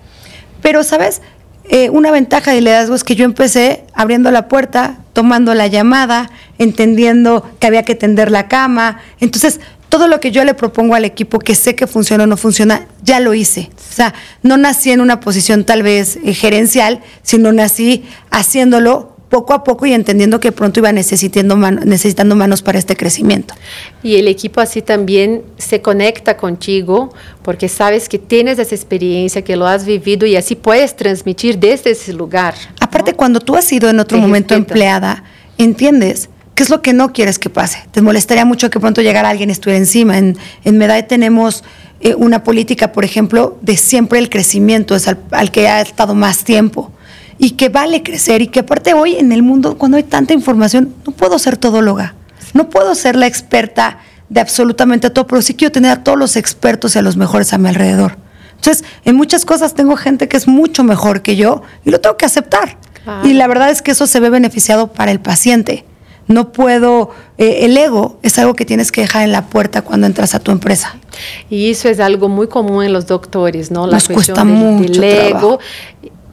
[0.63, 1.23] Pero, ¿sabes?
[1.71, 6.29] Eh, una ventaja de liderazgo es que yo empecé abriendo la puerta, tomando la llamada,
[6.59, 8.99] entendiendo que había que tender la cama.
[9.21, 9.61] Entonces,
[9.95, 12.89] todo lo que yo le propongo al equipo que sé que funciona o no funciona,
[13.05, 13.71] ya lo hice.
[13.77, 18.03] O sea, no nací en una posición tal vez eh, gerencial, sino nací
[18.33, 22.97] haciéndolo poco a poco y entendiendo que pronto iba necesitando, man- necesitando manos para este
[22.97, 23.55] crecimiento.
[24.03, 29.55] Y el equipo así también se conecta contigo porque sabes que tienes esa experiencia, que
[29.55, 32.55] lo has vivido y así puedes transmitir desde ese lugar.
[32.81, 33.17] Aparte, ¿no?
[33.17, 35.23] cuando tú has sido en otro Te momento empleada,
[35.57, 37.79] entiendes qué es lo que no quieres que pase.
[37.91, 40.19] Te molestaría mucho que pronto llegara alguien y estuviera encima.
[40.19, 41.65] En, en Medae tenemos
[42.01, 46.15] eh, una política, por ejemplo, de siempre el crecimiento, es al, al que ha estado
[46.15, 46.93] más tiempo.
[47.37, 50.95] Y que vale crecer y que aparte hoy en el mundo, cuando hay tanta información,
[51.05, 52.15] no puedo ser todóloga,
[52.53, 56.37] no puedo ser la experta de absolutamente todo, pero sí quiero tener a todos los
[56.37, 58.17] expertos y a los mejores a mi alrededor.
[58.55, 62.17] Entonces, en muchas cosas tengo gente que es mucho mejor que yo y lo tengo
[62.17, 62.79] que aceptar.
[63.03, 63.29] Claro.
[63.29, 65.85] Y la verdad es que eso se ve beneficiado para el paciente.
[66.27, 70.07] No puedo, eh, el ego es algo que tienes que dejar en la puerta cuando
[70.07, 70.97] entras a tu empresa.
[71.51, 73.87] Y eso es algo muy común en los doctores, ¿no?
[73.87, 75.29] Nos cuesta del- mucho del ego.
[75.29, 75.59] trabajo.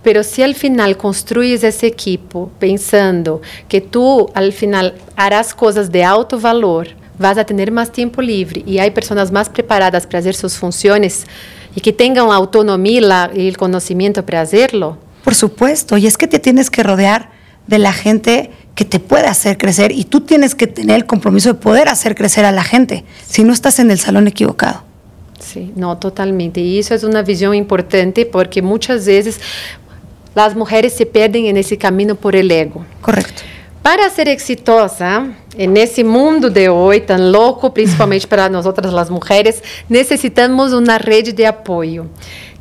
[0.04, 6.04] Pero si al final construyes ese equipo pensando que tú al final harás cosas de
[6.04, 6.88] alto valor,
[7.20, 11.26] vas a tener más tiempo libre y hay personas más preparadas para hacer sus funciones
[11.76, 16.18] y que tengan la autonomía la- y el conocimiento para hacerlo, Por supuesto, y es
[16.18, 17.30] que te tienes que rodear
[17.68, 21.50] de la gente que te puede hacer crecer y tú tienes que tener el compromiso
[21.50, 24.84] de poder hacer crecer a la gente, si no estás en el salón equivocado.
[25.40, 26.62] Sí, no, totalmente.
[26.62, 29.40] Y eso es una visión importante porque muchas veces
[30.36, 32.86] las mujeres se pierden en ese camino por el ego.
[33.02, 33.42] Correcto.
[33.82, 39.64] Para ser exitosa en ese mundo de hoy tan loco, principalmente para nosotras las mujeres,
[39.90, 42.06] necesitamos una red de apoyo.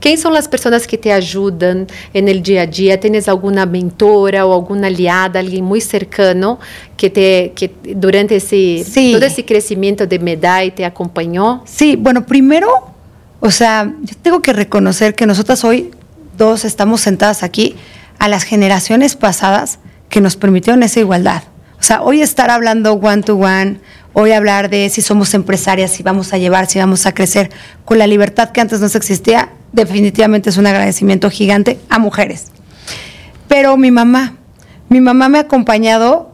[0.01, 2.97] Quem são as pessoas que te ajudam no dia a dia?
[2.97, 6.59] Tens alguma mentora ou alguma aliada, alguém muito cercano
[6.97, 9.13] que te que durante esse Sí.
[9.13, 11.61] todo esse crescimento de Medai te acompanhou?
[11.67, 12.67] Sí, bueno, primero,
[13.43, 15.91] o sea, yo tengo que reconocer que nosotras hoy
[16.39, 17.77] dos estamos sentadas aquí
[18.19, 19.81] a las generaciones pasadas
[20.11, 21.45] que nos permitieron esa igualdad.
[21.79, 23.79] O sea, hoy estar hablando one to one,
[24.13, 27.51] hoy hablar de si somos empresarias, si vamos a llevar, si vamos a crecer,
[27.87, 32.49] con la libertad que antes no existía, definitivamente es un agradecimiento gigante a mujeres.
[33.49, 34.35] Pero mi mamá,
[34.91, 36.33] mi mamá me ha acompañado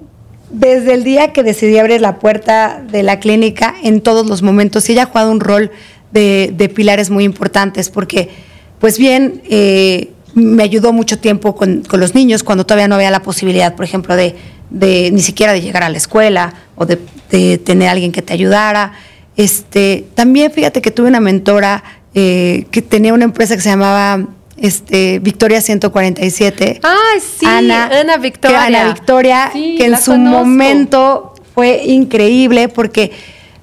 [0.50, 4.88] desde el día que decidí abrir la puerta de la clínica en todos los momentos
[4.88, 5.70] y ella ha jugado un rol
[6.12, 8.30] de, pilares muy importantes porque,
[8.78, 13.10] pues bien, eh, me ayudó mucho tiempo con, con los niños cuando todavía no había
[13.10, 14.36] la posibilidad, por ejemplo, de,
[14.70, 16.98] de ni siquiera de llegar a la escuela o de,
[17.30, 18.92] de tener a alguien que te ayudara.
[19.36, 21.82] Este, también fíjate que tuve una mentora
[22.14, 24.26] eh, que tenía una empresa que se llamaba
[24.58, 26.80] este, Victoria 147.
[26.82, 28.58] Ay, sí, Ana, Ana Victoria.
[28.58, 30.38] que Ana Victoria, Sí, que en su conozco.
[30.38, 33.10] momento fue increíble porque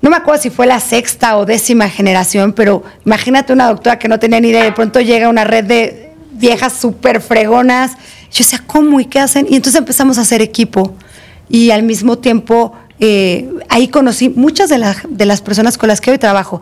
[0.02, 4.08] no me acuerdo si fue la sexta o décima generación, pero imagínate una doctora que
[4.08, 6.03] no tenía ni idea, y de pronto llega una red de
[6.44, 7.94] viejas súper fregonas.
[8.30, 9.48] Yo decía, ¿cómo y qué hacen?
[9.50, 10.94] Y entonces empezamos a hacer equipo
[11.48, 16.02] y al mismo tiempo eh, ahí conocí muchas de, las de las personas con las
[16.02, 16.62] que hoy trabajo,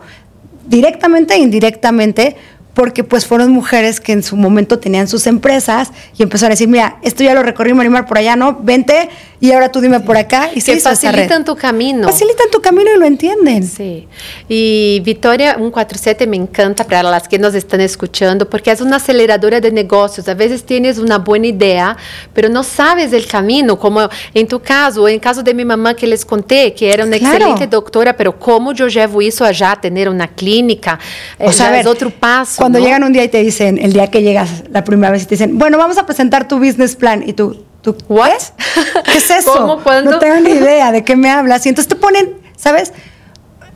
[0.68, 2.36] directamente e indirectamente,
[2.74, 6.68] porque pues fueron mujeres que en su momento tenían sus empresas y empezaron a decir,
[6.68, 8.60] mira, esto ya lo recorrí Marimar por allá, ¿no?
[8.62, 9.08] Vente
[9.42, 10.50] y ahora tú dime por acá.
[10.54, 12.06] Y se que facilitan tu camino.
[12.06, 13.64] Facilitan tu camino y lo entienden.
[13.66, 14.06] Sí.
[14.48, 19.60] Y Victoria 147 me encanta para las que nos están escuchando porque es una aceleradora
[19.60, 20.28] de negocios.
[20.28, 21.96] A veces tienes una buena idea,
[22.32, 26.06] pero no sabes el camino, como en tu caso, en caso de mi mamá que
[26.06, 30.28] les conté, que era una excelente doctora, pero cómo yo llevo eso allá, tener una
[30.28, 31.00] clínica,
[31.40, 32.58] o eh, sea, es otro paso.
[32.58, 35.26] Cuando llegan un día y te dicen, el día que llegas la primera vez y
[35.26, 38.40] te dicen, bueno, vamos a presentar tu business plan y tú, ¿tú ¿what?
[39.04, 39.52] ¿Qué es eso?
[39.52, 41.66] ¿Cómo, No tengo ni idea de qué me hablas.
[41.66, 42.92] Y entonces te ponen, ¿sabes?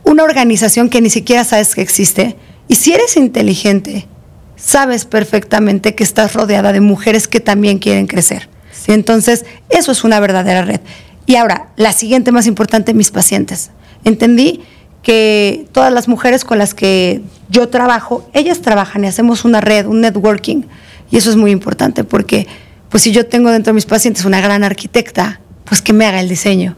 [0.03, 2.35] Una organización que ni siquiera sabes que existe.
[2.67, 4.07] Y si eres inteligente,
[4.55, 8.49] sabes perfectamente que estás rodeada de mujeres que también quieren crecer.
[8.71, 8.91] Sí.
[8.91, 10.81] Entonces, eso es una verdadera red.
[11.25, 13.71] Y ahora, la siguiente más importante, mis pacientes.
[14.03, 14.61] Entendí
[15.03, 19.85] que todas las mujeres con las que yo trabajo, ellas trabajan y hacemos una red,
[19.85, 20.63] un networking.
[21.11, 22.47] Y eso es muy importante porque,
[22.89, 26.19] pues si yo tengo dentro de mis pacientes una gran arquitecta, pues que me haga
[26.19, 26.75] el diseño.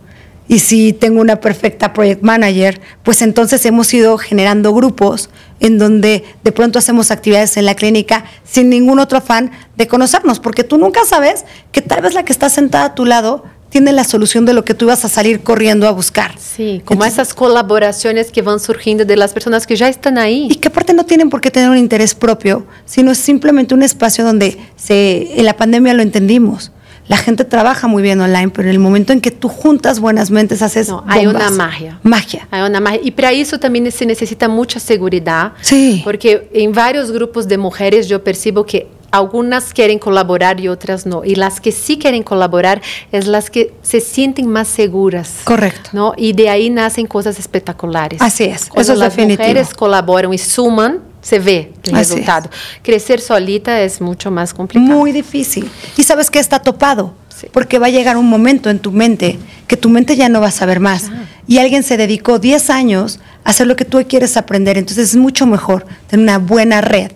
[0.48, 6.24] Y si tengo una perfecta project manager, pues entonces hemos ido generando grupos en donde
[6.44, 10.80] de pronto hacemos actividades en la clínica sin ningún otro afán de conocernos, porque tú
[10.80, 14.46] nunca sabes que tal vez la que está sentada a tu lado tiene la solución
[14.46, 16.34] de lo que tú vas a salir corriendo a buscar.
[16.38, 20.48] Sí, como Entonces, esas colaboraciones que van surgiendo de las personas que ya están ahí.
[20.50, 23.84] Y que aparte no tienen por qué tener un interés propio, sino es simplemente un
[23.84, 26.72] espacio donde se, en la pandemia lo entendimos.
[27.08, 30.30] La gente trabaja muy bien online, pero en el momento en que tú juntas buenas
[30.30, 30.90] mentes, haces.
[30.90, 32.00] No, hay una magia.
[32.04, 32.48] Magia.
[32.52, 33.00] Hay una magia.
[33.04, 35.54] Y para eso también se necesita mucha seguridad.
[35.62, 36.02] Sí.
[36.04, 41.24] Porque en varios grupos de mujeres yo percibo que algunas quieren colaborar y otras no.
[41.24, 45.42] Y las que sí quieren colaborar es las que se sienten más seguras.
[45.44, 45.90] Correcto.
[45.94, 46.14] ¿no?
[46.18, 48.22] Y de ahí nacen cosas espectaculares.
[48.22, 48.66] Así es.
[48.66, 49.48] Cuando Eso es las definitivo.
[49.48, 52.50] mujeres colaboran y suman, se ve el Así resultado.
[52.52, 52.82] Es.
[52.82, 54.98] Crecer solita es mucho más complicado.
[54.98, 55.70] Muy difícil.
[55.98, 57.14] Y sabes que está topado.
[57.36, 57.48] Sí.
[57.52, 60.48] Porque va a llegar un momento en tu mente que tu mente ya no va
[60.48, 61.10] a saber más.
[61.10, 61.24] Ah.
[61.48, 64.78] Y alguien se dedicó 10 años a hacer lo que tú quieres aprender.
[64.78, 67.12] Entonces es mucho mejor tener una buena red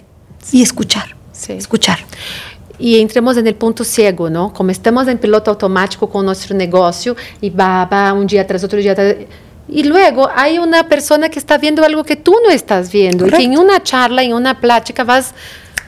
[0.51, 1.15] y escuchar.
[1.33, 1.53] Sí.
[1.53, 1.99] escuchar.
[2.79, 4.49] E entramos no ponto cego, não?
[4.49, 8.81] Como estamos em piloto automático com nosso negócio e va, va um dia atrás outro
[8.81, 9.17] dia atrás.
[9.69, 13.25] E luego há uma pessoa que está vendo algo que tu não estás vendo.
[13.25, 13.41] Correcto.
[13.41, 15.33] E que em uma charla, em uma plática, vas,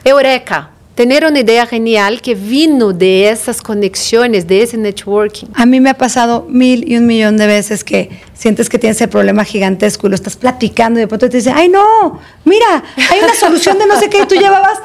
[0.04, 5.48] eureka, tener una idea genial que vino de esas conexiones, de ese networking.
[5.54, 8.96] A mí me ha pasado mil y un millón de veces que sientes que tienes
[8.96, 12.82] ese problema gigantesco y lo estás platicando y de pronto te dice, ay no, mira,
[13.10, 14.78] hay una solución de no sé qué y tú llevabas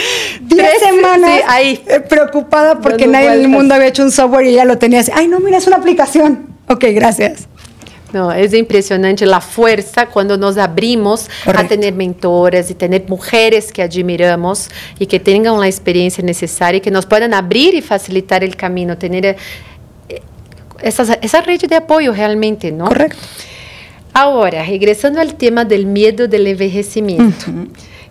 [0.40, 1.84] 10 semanas sí, ahí.
[2.08, 3.36] preocupada porque nadie vueltas.
[3.38, 5.12] en el mundo había hecho un software y ya lo tenía así.
[5.14, 6.48] Ay, no, mira, es una aplicación.
[6.68, 7.48] Ok, gracias.
[8.12, 11.66] No, es impresionante la fuerza cuando nos abrimos Correcto.
[11.66, 16.80] a tener mentoras y tener mujeres que admiramos y que tengan la experiencia necesaria y
[16.80, 19.36] que nos puedan abrir y facilitar el camino, tener
[20.82, 22.86] esa, esa red de apoyo realmente, ¿no?
[22.86, 23.18] Correcto.
[24.12, 27.46] Ahora, regresando al tema del miedo del envejecimiento.
[27.48, 27.68] Uh -huh.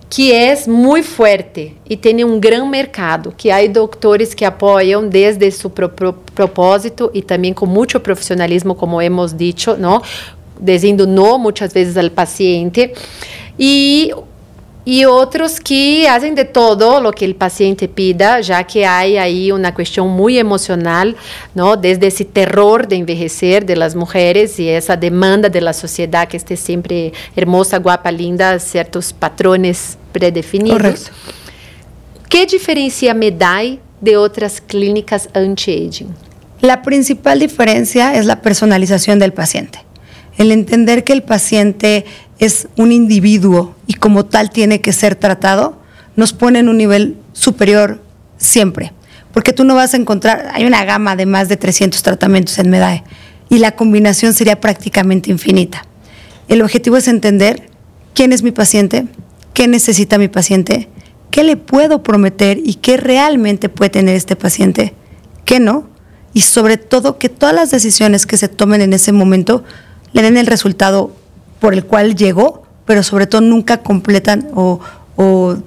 [0.10, 5.50] Que é muito forte e tem um grande mercado, que há doutores que apoiam desde
[5.52, 10.02] seu pro, pro, propósito e também com muito profissionalismo, como hemos dicho, não?
[10.60, 12.92] dizendo não muitas vezes ao paciente.
[13.60, 14.14] E
[14.86, 19.52] e outros que fazem de todo o que o paciente pida, já que há aí
[19.52, 21.14] uma questão muito emocional,
[21.56, 21.76] não?
[21.76, 26.62] desde esse terror de envelhecer de las mulheres e essa demanda da sociedade que esteja
[26.62, 31.10] sempre hermosa, guapa, linda, certos patrones predefinidos.
[31.10, 31.12] Correcto.
[32.30, 36.14] ¿Qué diferencia MEDAI de otras clínicas anti-aging?
[36.62, 39.80] La principal diferencia es la personalización del paciente.
[40.38, 42.06] El entender que el paciente
[42.40, 45.80] es un individuo y como tal tiene que ser tratado,
[46.16, 48.02] nos pone en un nivel superior
[48.38, 48.94] siempre.
[49.32, 52.70] Porque tú no vas a encontrar, hay una gama de más de 300 tratamientos en
[52.70, 53.04] MEDAE
[53.50, 55.86] y la combinación sería prácticamente infinita.
[56.48, 57.70] El objetivo es entender
[58.14, 59.08] quién es mi paciente,
[59.54, 60.90] qué necesita mi paciente,
[61.32, 64.94] qué le puedo prometer y qué realmente puede tener este paciente,
[65.44, 65.90] qué no,
[66.34, 69.64] y sobre todo que todas las decisiones que se tomen en ese momento
[70.14, 71.16] le den el resultado
[71.66, 75.58] por el cual llegó, pero sobre todo nunca completan o,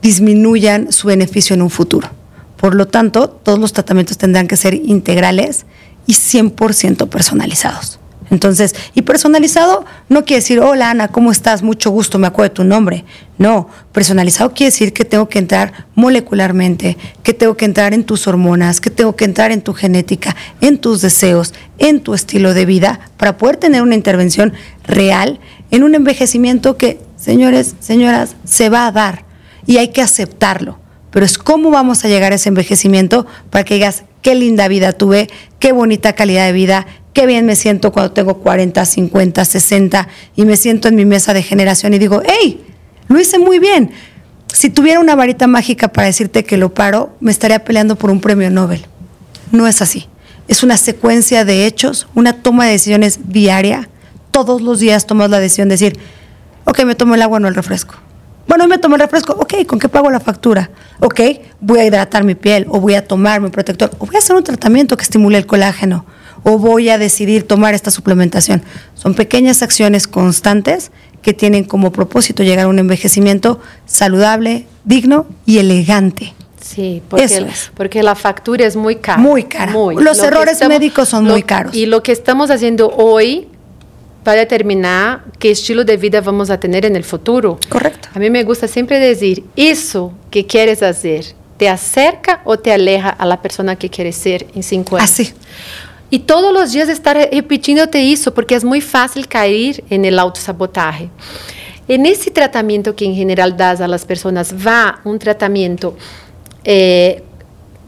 [0.00, 2.08] disminuyan su beneficio en un futuro.
[2.56, 5.66] Por lo tanto, todos los tratamientos tendrán que ser integrales
[6.06, 7.98] y 100% personalizados.
[8.30, 11.62] Entonces, y personalizado no quiere decir, hola Ana, ¿cómo estás?
[11.62, 13.04] Mucho gusto, me acuerdo de tu nombre.
[13.36, 18.26] No, personalizado quiere decir que tengo que entrar molecularmente, que tengo que entrar en tus
[18.26, 22.64] hormonas, que tengo que entrar en tu genética, en tus deseos, en tu estilo de
[22.64, 24.52] vida, para poder tener una intervención
[24.86, 29.24] real en un envejecimiento que, señores, señoras, se va a dar.
[29.66, 30.78] y hay que aceptarlo.
[31.10, 34.92] Pero es cómo vamos a llegar a ese envejecimiento para que digas, qué linda vida
[34.92, 40.08] tuve, qué bonita calidad de vida, qué bien me siento cuando tengo 40, 50, 60
[40.36, 42.62] y me siento en mi mesa de generación y digo, hey,
[43.08, 43.92] lo hice muy bien.
[44.52, 48.20] Si tuviera una varita mágica para decirte que lo paro, me estaría peleando por un
[48.20, 48.86] premio Nobel.
[49.52, 50.08] No es así.
[50.48, 53.88] Es una secuencia de hechos, una toma de decisiones diaria.
[54.34, 55.96] Todos los días tomas la decisión de decir,
[56.64, 57.94] ok, me tomo el agua, no el refresco.
[58.48, 60.70] Bueno, me tomo el refresco, ok, ¿con qué pago la factura?
[60.98, 61.20] Ok,
[61.60, 64.34] voy a hidratar mi piel, o voy a tomar mi protector, o voy a hacer
[64.34, 66.04] un tratamiento que estimule el colágeno,
[66.42, 68.60] o voy a decidir tomar esta suplementación.
[68.94, 70.90] Son pequeñas acciones constantes
[71.22, 76.34] que tienen como propósito llegar a un envejecimiento saludable, digno y elegante.
[76.60, 77.70] Sí, porque, Eso el- es.
[77.76, 79.18] porque la factura es muy cara.
[79.22, 79.70] Muy cara.
[79.72, 81.72] Los Lo que errores médicos son muy caros.
[81.72, 83.46] Y lo que estamos haciendo hoy
[84.24, 87.58] para determinar qué estilo de vida vamos a tener en el futuro.
[87.68, 88.08] Correcto.
[88.14, 91.26] A mí me gusta siempre decir, eso que quieres hacer,
[91.58, 95.10] ¿te acerca o te aleja a la persona que quieres ser en cinco años?
[95.10, 95.34] Así.
[96.10, 101.10] Y todos los días estar repitiéndote eso, porque es muy fácil caer en el autosabotaje.
[101.88, 105.96] En ese tratamiento que en general das a las personas, va un tratamiento
[106.64, 107.22] eh,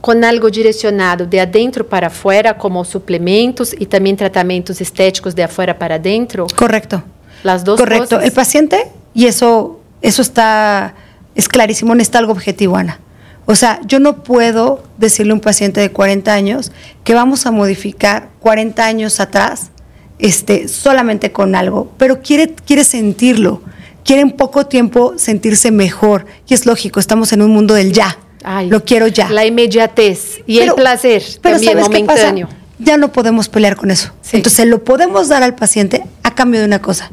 [0.07, 5.77] con algo direccionado de adentro para afuera, como suplementos y también tratamientos estéticos de afuera
[5.77, 6.47] para adentro.
[6.55, 7.03] Correcto.
[7.43, 8.11] Las dos Correcto.
[8.11, 8.25] cosas.
[8.25, 10.95] El paciente, y eso, eso está,
[11.35, 13.01] es clarísimo, necesita algo objetivo, Ana.
[13.47, 16.71] O sea, yo no puedo decirle a un paciente de 40 años
[17.03, 19.73] que vamos a modificar 40 años atrás
[20.21, 23.61] este, solamente con algo, pero quiere, quiere sentirlo,
[24.05, 26.27] quiere en poco tiempo sentirse mejor.
[26.47, 28.19] Y es lógico, estamos en un mundo del ya.
[28.45, 29.29] Ay, lo quiero ya.
[29.31, 32.23] La inmediatez y el Pero- placer pero también ¿sabes qué pasa?
[32.33, 32.49] momentáneo.
[32.79, 34.13] Ya no podemos pelear con eso.
[34.21, 34.37] Sí.
[34.37, 37.11] Entonces lo podemos dar al paciente a cambio de una cosa,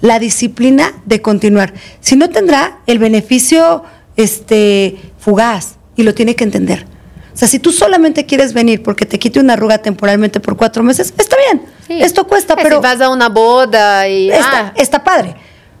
[0.00, 1.74] la disciplina de continuar.
[2.00, 3.82] Si no tendrá el beneficio
[4.16, 6.86] este, fugaz y lo tiene que entender.
[7.34, 10.82] O sea, si tú solamente quieres venir porque te quite una arruga temporalmente por cuatro
[10.82, 11.62] meses, está bien.
[11.86, 12.00] Sí.
[12.02, 14.30] Esto cuesta, pero Si vas a una boda y...
[14.30, 15.34] está, ah, está padre.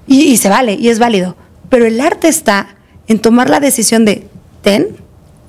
[0.06, 1.36] Y, y se vale, y es válido.
[1.68, 2.74] Pero el arte está
[3.06, 4.26] en tomar la decisión de
[4.62, 4.96] ten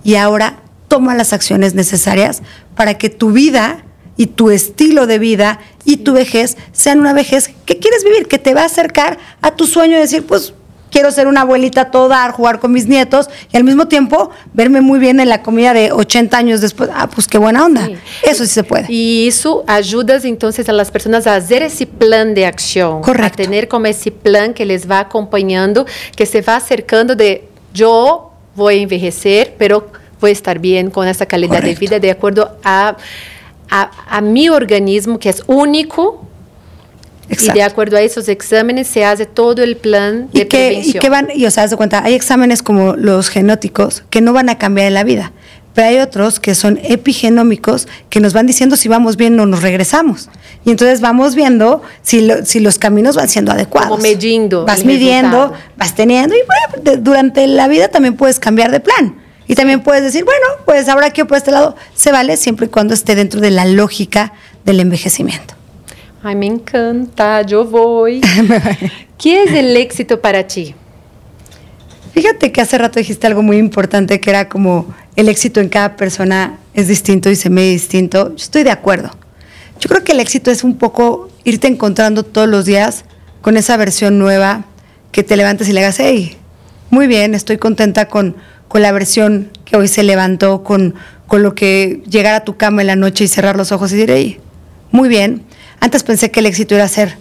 [0.03, 2.41] y ahora toma las acciones necesarias
[2.75, 3.83] para que tu vida
[4.17, 8.39] y tu estilo de vida y tu vejez sean una vejez que quieres vivir, que
[8.39, 10.53] te va a acercar a tu sueño de decir, pues
[10.91, 14.29] quiero ser una abuelita a todo dar, jugar con mis nietos y al mismo tiempo
[14.53, 16.89] verme muy bien en la comida de 80 años después.
[16.93, 17.87] Ah, pues qué buena onda.
[17.87, 17.95] Sí.
[18.21, 18.85] Eso sí se puede.
[18.89, 23.01] Y eso ayudas entonces a las personas a hacer ese plan de acción.
[23.01, 23.41] Correcto.
[23.41, 28.32] A tener como ese plan que les va acompañando, que se va acercando de yo
[28.55, 29.87] voy a envejecer, pero
[30.19, 32.97] voy a estar bien con esa calidad de vida de acuerdo a,
[33.69, 36.25] a, a mi organismo, que es único.
[37.29, 37.53] Y Exacto.
[37.53, 41.01] de acuerdo a esos exámenes se hace todo el plan de y que, y prevención.
[41.01, 44.33] que van, y o sea, haz de cuenta, hay exámenes como los genóticos que no
[44.33, 45.31] van a cambiar en la vida,
[45.73, 49.61] pero hay otros que son epigenómicos que nos van diciendo si vamos bien o nos
[49.61, 50.29] regresamos.
[50.65, 53.89] Y entonces vamos viendo si, lo- si los caminos van siendo adecuados.
[53.89, 55.63] Como midiendo Vas midiendo, resultado.
[55.77, 59.15] vas teniendo, y bueno, de- durante la vida también puedes cambiar de plan.
[59.47, 62.69] Y también puedes decir, bueno, pues ahora quiero por este lado, se vale siempre y
[62.69, 64.31] cuando esté dentro de la lógica
[64.63, 65.53] del envejecimiento.
[66.23, 68.21] Ay, me encanta, yo voy.
[69.17, 70.73] ¿Qué es el éxito para ti?
[72.13, 75.95] Fíjate que hace rato dijiste algo muy importante que era como el éxito en cada
[75.95, 78.33] persona es distinto y se mide distinto.
[78.37, 79.09] Estoy de acuerdo.
[79.79, 83.05] Yo creo que el éxito es un poco irte encontrando todos los días
[83.41, 84.65] con esa versión nueva
[85.11, 86.37] que te levantes y le hagas, hey,
[86.91, 88.35] muy bien, estoy contenta con,
[88.67, 90.93] con la versión que hoy se levantó, con,
[91.25, 93.95] con lo que llegar a tu cama en la noche y cerrar los ojos y
[93.95, 94.39] decir, hey,
[94.91, 95.43] muy bien.
[95.79, 97.17] Antes pensé que el éxito era ser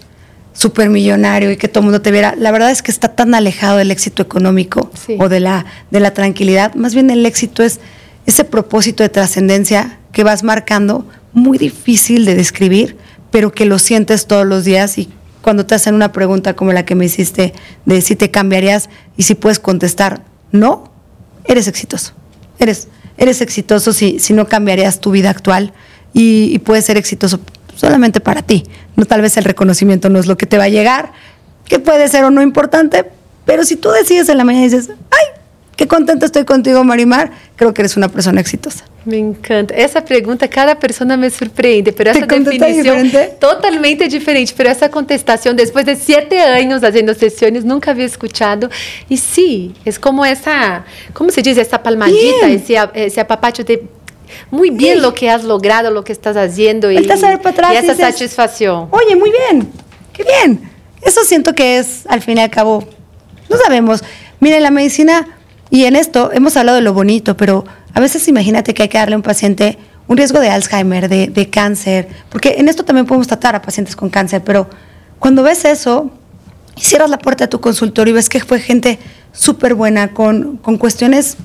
[0.53, 2.35] supermillonario y que todo el mundo te viera.
[2.37, 5.17] La verdad es que está tan alejado del éxito económico Sí.
[5.19, 6.73] o de la, de la tranquilidad.
[6.75, 7.79] Más bien el éxito es
[8.25, 12.97] ese propósito de trascendencia que vas marcando, muy difícil de describir,
[13.31, 15.09] pero que lo sientes todos los días y
[15.41, 17.53] cuando te hacen una pregunta como la que me hiciste
[17.85, 20.91] de si te cambiarías y si puedes contestar no,
[21.45, 22.13] eres exitoso.
[22.59, 22.87] Eres,
[23.17, 25.73] eres exitoso si, si no cambiarías tu vida actual
[26.13, 27.41] y, y puedes ser exitoso
[27.75, 28.63] solamente para ti.
[28.95, 31.11] No, tal vez el reconocimiento no es lo que te va a llegar,
[31.65, 33.05] que puede ser o no importante,
[33.45, 35.41] pero si tú decides en la mañana y dices, ay,
[35.75, 38.85] qué contenta estoy contigo, Marimar, creo que eres una persona exitosa.
[39.05, 39.73] Me encanta.
[39.73, 43.35] Essa pergunta, cada persona me surpreende, pero ¿Te essa definição diferente?
[43.37, 44.53] totalmente diferente.
[44.55, 48.69] Pero essa contestação, depois de siete anos fazendo sessões, nunca havia escuchado.
[49.09, 52.55] E sim, é como essa, como se diz, essa palmadita, Bien.
[52.55, 53.81] esse, esse apapacho de
[54.51, 55.01] muy bien Sí.
[55.01, 57.75] lo que has logrado, lo que estás haciendo y, Volteas a ver para atrás y
[57.75, 58.87] y esa dices, satisfacción.
[58.91, 59.71] Oye, muy bien,
[60.13, 60.69] qué bien.
[61.01, 62.87] Eso siento que es, al fin y al cabo,
[63.49, 64.03] no sabemos.
[64.39, 65.27] Mire, la medicina
[65.69, 67.65] Y en esto hemos hablado de lo bonito, pero
[67.95, 69.77] a veces imagínate que hay que darle a un paciente
[70.07, 73.95] un riesgo de Alzheimer, de, de cáncer, porque en esto también podemos tratar a pacientes
[73.95, 74.67] con cáncer, pero
[75.17, 76.11] cuando ves eso,
[76.75, 78.99] y cierras la puerta de tu consultorio y ves que fue gente
[79.31, 81.37] súper buena, con, con cuestiones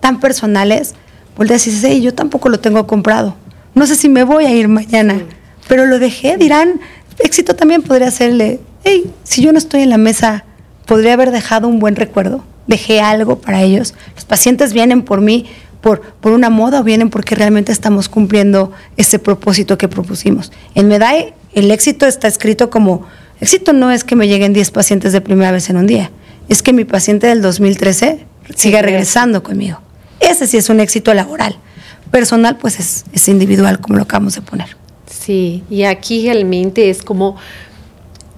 [0.00, 0.94] tan personales,
[1.38, 3.34] volteas y dices, hey, yo tampoco lo tengo comprado.
[3.74, 5.22] No sé si me voy a ir mañana,
[5.68, 6.36] pero lo dejé.
[6.36, 6.80] Dirán,
[7.18, 10.44] éxito también podría serle, hey, si yo no estoy en la mesa,
[10.84, 12.44] podría haber dejado un buen recuerdo.
[12.66, 13.94] Dejé algo para ellos.
[14.14, 15.46] Los pacientes vienen por mí
[15.80, 20.52] por, por una moda o vienen porque realmente estamos cumpliendo ese propósito que propusimos.
[20.74, 23.06] En MEDAI el éxito está escrito como,
[23.40, 26.10] éxito no es que me lleguen 10 pacientes de primera vez en un día,
[26.48, 29.80] es que mi paciente del 2013 siga regresando conmigo.
[30.20, 31.56] Ese sí es un éxito laboral.
[32.10, 34.76] Personal, pues es, es individual, como lo acabamos de poner.
[35.06, 37.36] Sí, y aquí realmente es como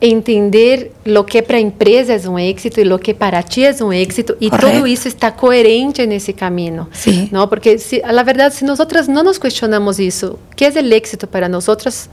[0.00, 3.84] entender lo que para a empresa é um êxito e lo que para ti é
[3.84, 4.72] um êxito e Correto.
[4.72, 7.28] todo isso está coerente nesse caminho, sí.
[7.30, 7.46] não?
[7.46, 11.26] Porque se, a verdade, se nós outras não nos questionamos isso, que é o êxito
[11.26, 12.08] para nós outras?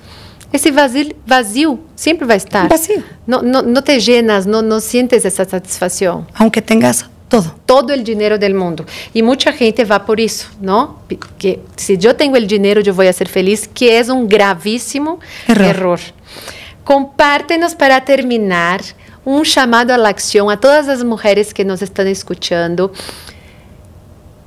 [0.51, 2.67] Esse vazio, vazio sempre vai estar.
[2.69, 3.03] Vazio.
[3.25, 6.25] Não, não, não te llenas, não, não sientes essa satisfação.
[6.33, 7.53] Aunque tengas todo.
[7.65, 8.85] Todo o dinheiro do mundo.
[9.13, 10.95] E muita gente vai por isso, não?
[11.37, 15.65] Que se eu tenho o dinheiro, eu vou ser feliz, que é um gravíssimo error.
[15.65, 15.99] error.
[16.83, 18.81] Compártenos para terminar
[19.25, 22.89] um chamado à ação a todas as mulheres que nos estão escutando,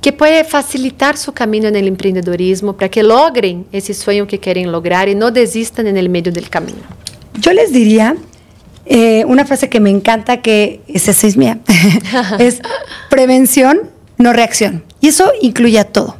[0.01, 5.07] que pode facilitar seu caminho no empreendedorismo para que logrem esse sonho que querem lograr
[5.07, 6.83] e não desistam no meio do caminho.
[7.45, 8.17] Eu les diria
[8.85, 11.59] eh, una frase que me encanta, que esa es mía,
[12.39, 12.61] es
[13.09, 13.81] prevención,
[14.17, 14.83] no reacción.
[14.99, 16.17] Y eso incluye a todo.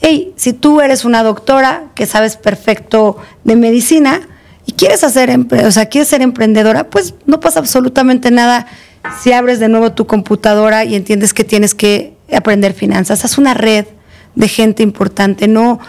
[0.00, 4.22] Hey, si tú eres una doctora que sabes perfecto de medicina,
[4.66, 8.66] y quieres hacer, o sea, quieres ser emprendedora, pues no pasa absolutamente nada
[9.20, 13.24] si abres de nuevo tu computadora y entiendes que tienes que aprender finanzas.
[13.24, 13.86] Haz una red
[14.34, 15.48] de gente importante.
[15.48, 15.80] No,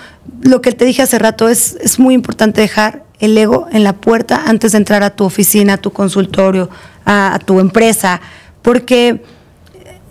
[0.41, 3.93] lo que te dije hace rato es, es muy importante dejar el ego en la
[3.93, 6.69] puerta antes de entrar a tu oficina, a tu consultorio,
[7.05, 8.19] a, tu empresa,
[8.63, 9.23] porque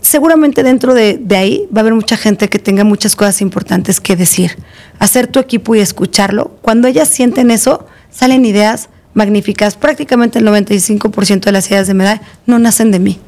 [0.00, 4.16] seguramente dentro de, ahí va a haber mucha gente que tenga muchas cosas importantes que
[4.16, 4.56] decir.
[4.98, 6.52] Hacer tu equipo y escucharlo.
[6.62, 9.74] Cuando ellas sienten eso, salen ideas magníficas.
[9.74, 13.18] Prácticamente el 95% de las ideas de Medalla no nacen de mí,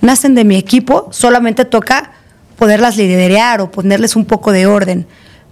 [0.00, 2.12] nacen de mi equipo, solamente toca
[2.58, 5.06] poderlas liderear o ponerles un poco de orden.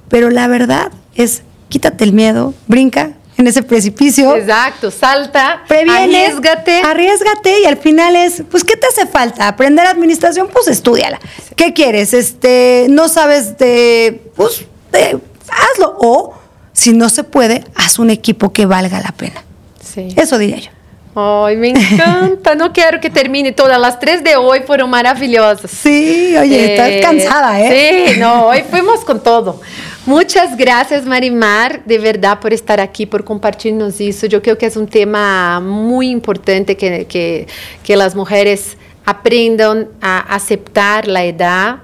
[0.09, 4.37] Pero la verdad es, quítate el miedo, brinca en ese precipicio.
[4.37, 6.83] Exacto, salta, previene, arriesgate.
[6.83, 9.49] Arriesgate y al final es, pues, ¿qué te hace falta?
[9.49, 10.49] ¿Aprender administración?
[10.53, 11.19] Pues estudiala.
[11.57, 12.15] ¿Qué quieres?
[12.15, 15.19] Este, no sabes de, pues, de,
[15.49, 15.97] hazlo.
[15.99, 16.35] O
[16.73, 19.43] si no se puede, haz un equipo que valga la pena.
[19.83, 20.09] Sí.
[20.17, 20.71] Eso diría yo.
[21.17, 22.55] Ay, me encanta.
[22.57, 23.79] No quiero que termine todas.
[23.79, 25.71] Las tres de hoy fueron maravillosas.
[25.71, 28.15] Sí, oye, eh, estás cansada, ¿eh?
[28.15, 29.61] Sí, no, hoy fuimos con todo.
[30.07, 34.27] Muchas gracias, Marimar, de verdad, por estar aqui, por compartilharnos isso.
[34.31, 37.47] Eu creo que é um tema muito importante que, que,
[37.83, 38.77] que as mulheres
[39.07, 41.81] aprendam a aceptar a idade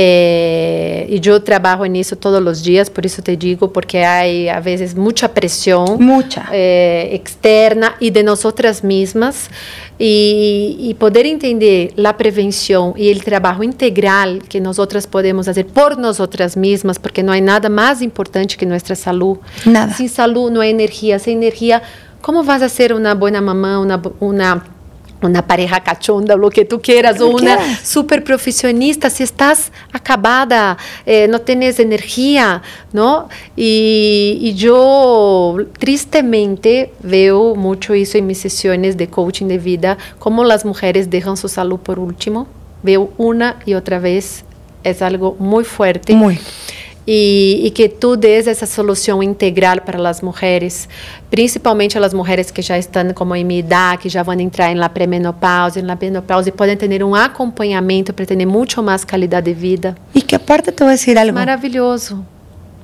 [0.00, 4.48] Eh, y yo trabajo en eso todos los días, por eso te digo, porque hay
[4.48, 6.48] a veces mucha presión mucha.
[6.52, 9.50] Eh, externa y de nosotras mismas.
[9.98, 15.98] Y, y, poder entender la prevención y el trabajo integral que nosotras podemos hacer por
[15.98, 19.38] nosotras mismas, porque no hay nada más importante que nuestra salud.
[19.64, 19.92] Nada.
[19.94, 21.18] Sin salud no hay energía.
[21.18, 21.82] Sin energía,
[22.20, 24.64] ¿cómo vas a ser una buena mamá, una, una
[25.22, 31.26] uma pareja cachonda, o que tu queiras, ou uma super profissionista, se estás acabada, eh,
[31.26, 32.62] não tens energia,
[32.92, 33.28] não?
[33.56, 40.42] E, e eu, tristemente, vejo muito isso em minhas sessões de coaching de vida, como
[40.42, 42.46] as mulheres deixam sua saúde por último.
[42.82, 44.44] Veo uma e outra vez,
[44.84, 46.12] é algo muito forte.
[46.12, 46.57] Muito
[47.10, 50.86] e, e, que tu des essa solução integral para as mulheres,
[51.30, 54.90] principalmente as mulheres que já estão como em minha idade, que já vão entrar na
[54.90, 59.96] pré-menopausa, na menopausa, e podem ter um acompanhamento para ter muito mais qualidade de vida.
[60.14, 61.32] E que aparte te vou dizer algo.
[61.32, 62.22] Maravilhoso.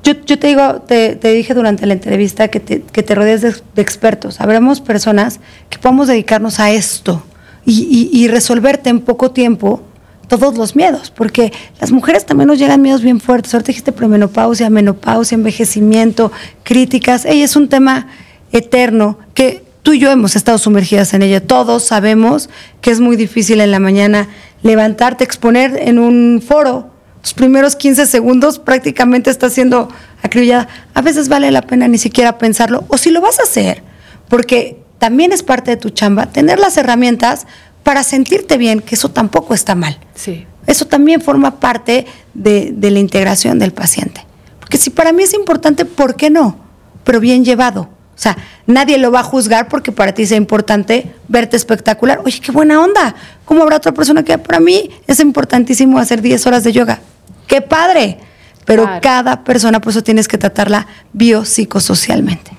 [0.03, 3.43] Yo, yo, te digo, te, te, dije durante la entrevista que te, que te rodees
[3.43, 4.41] de, de, expertos.
[4.41, 7.23] Habremos personas que podamos dedicarnos a esto
[7.67, 9.83] y, y, y resolverte en poco tiempo
[10.29, 13.55] todos los miedos, porque las mujeres también nos llegan miedos bien fuertes.
[13.55, 17.25] Ahorita dijiste premenopausia, menopausia, envejecimiento, críticas.
[17.25, 18.09] Ella es un tema
[18.53, 21.47] eterno que tú y yo hemos estado sumergidas en ella.
[21.47, 22.49] Todos sabemos
[22.81, 24.29] que es muy difícil en la mañana
[24.63, 26.91] levantarte, exponer en un foro.
[27.23, 29.89] Los primeros 15 segundos prácticamente está siendo
[30.23, 30.69] acribillada.
[30.95, 32.85] A veces vale la pena ni siquiera pensarlo.
[32.89, 33.83] O si lo vas a hacer,
[34.29, 37.47] porque también es parte de tu chamba, tener las herramientas
[37.85, 39.99] para sentirte bien, que eso tampoco está mal.
[40.17, 40.47] Sí.
[40.67, 44.27] Eso también forma parte de, de la integración del paciente.
[44.59, 46.59] Porque si para mí es importante, ¿por qué no?
[47.05, 47.83] Pero bien llevado.
[47.83, 52.21] O sea, nadie lo va a juzgar porque para ti sea importante verte espectacular.
[52.25, 53.15] Oye, qué buena onda.
[53.45, 57.01] ¿Cómo habrá otra persona que para mí es importantísimo hacer 10 horas de yoga?
[57.47, 58.19] ¡Qué padre!
[58.65, 59.01] Pero Claro.
[59.03, 62.53] cada persona, por eso tienes que tratarla biopsicosocialmente.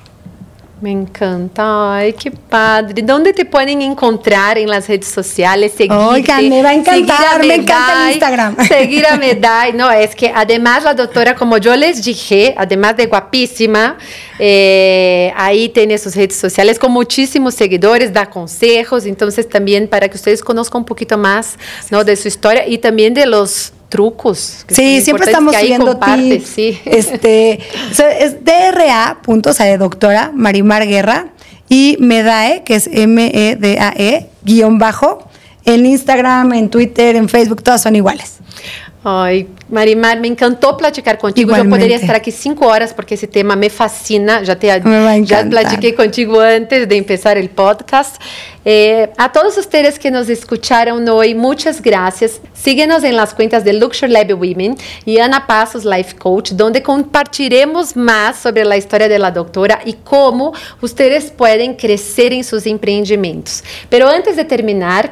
[0.81, 3.01] Me encanta, ay, qué padre.
[3.01, 5.71] ¿Dónde te pueden encontrar en las redes sociales?
[5.71, 8.67] Seguirte, Oigan, me va a encantar, seguir a me encanta el Instagram.
[8.67, 13.05] Seguir a Medai, no, es que además la doctora, como yo les dije, además de
[13.05, 13.97] guapísima,
[14.37, 20.17] eh, ahí tiene sus redes sociales con muchísimos seguidores, da consejos, entonces también para que
[20.17, 21.57] ustedes conozcan un poquito más
[21.89, 22.03] ¿no?
[22.03, 24.65] de su historia y también de los trucos.
[24.67, 26.49] que Sí, siempre estamos compartes, tips.
[26.49, 26.79] sí.
[26.85, 27.59] Este,
[28.19, 31.27] es DRA, punto, o sea, de doctora Marimar Guerra,
[31.69, 35.27] y Medae, que es M-E-D-A-E, guion bajo,
[35.65, 38.37] en Instagram, en Twitter, en Facebook, todas son iguales.
[39.07, 41.49] Ay, Marimar, me encantó platicar contigo.
[41.49, 41.77] Yo Igualmente.
[41.79, 44.41] podría estar aquí cinco horas porque ese tema me fascina.
[44.41, 45.49] Ya te Me va a ya encantar.
[45.63, 48.19] platiqué contigo antes de empezar el podcast.
[48.65, 52.41] Eh, a todos ustedes que nos escucharon hoy, muchas gracias.
[52.55, 54.75] Síguenos en las cuentas de Luxury Lab Women
[55.05, 59.93] y Ana Passos Life Coach, donde compartiremos más sobre la historia de la doctora y
[60.03, 60.51] cómo
[60.81, 63.63] ustedes pueden crecer en sus empreendimentos.
[63.87, 65.11] Pero antes de terminar,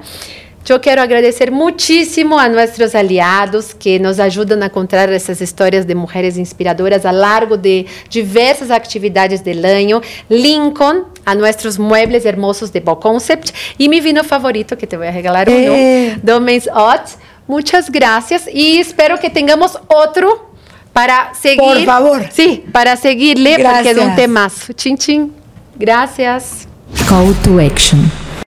[0.66, 5.94] yo quiero agradecer muchísimo a nuestros aliados que nos ayudan a contar essas histórias de
[5.96, 10.02] mulheres inspiradoras a largo de diversas atividades del año.
[10.30, 15.08] Lincoln, a nuestros muebles hermosos de Bow Concept y mi vino favorito que te voy
[15.08, 16.12] a regalar Eh.
[16.14, 17.02] uno, Domens Hot.
[17.46, 20.50] Muchas gracias y espero que tengamos otro
[20.94, 21.60] para seguir.
[21.60, 22.26] Por favor.
[22.32, 24.16] Sí, para seguirle porque es un Gracias.
[24.16, 24.74] temazo.
[24.74, 25.34] Chin, chin.
[25.78, 26.68] Gracias.
[27.10, 28.10] Call to action.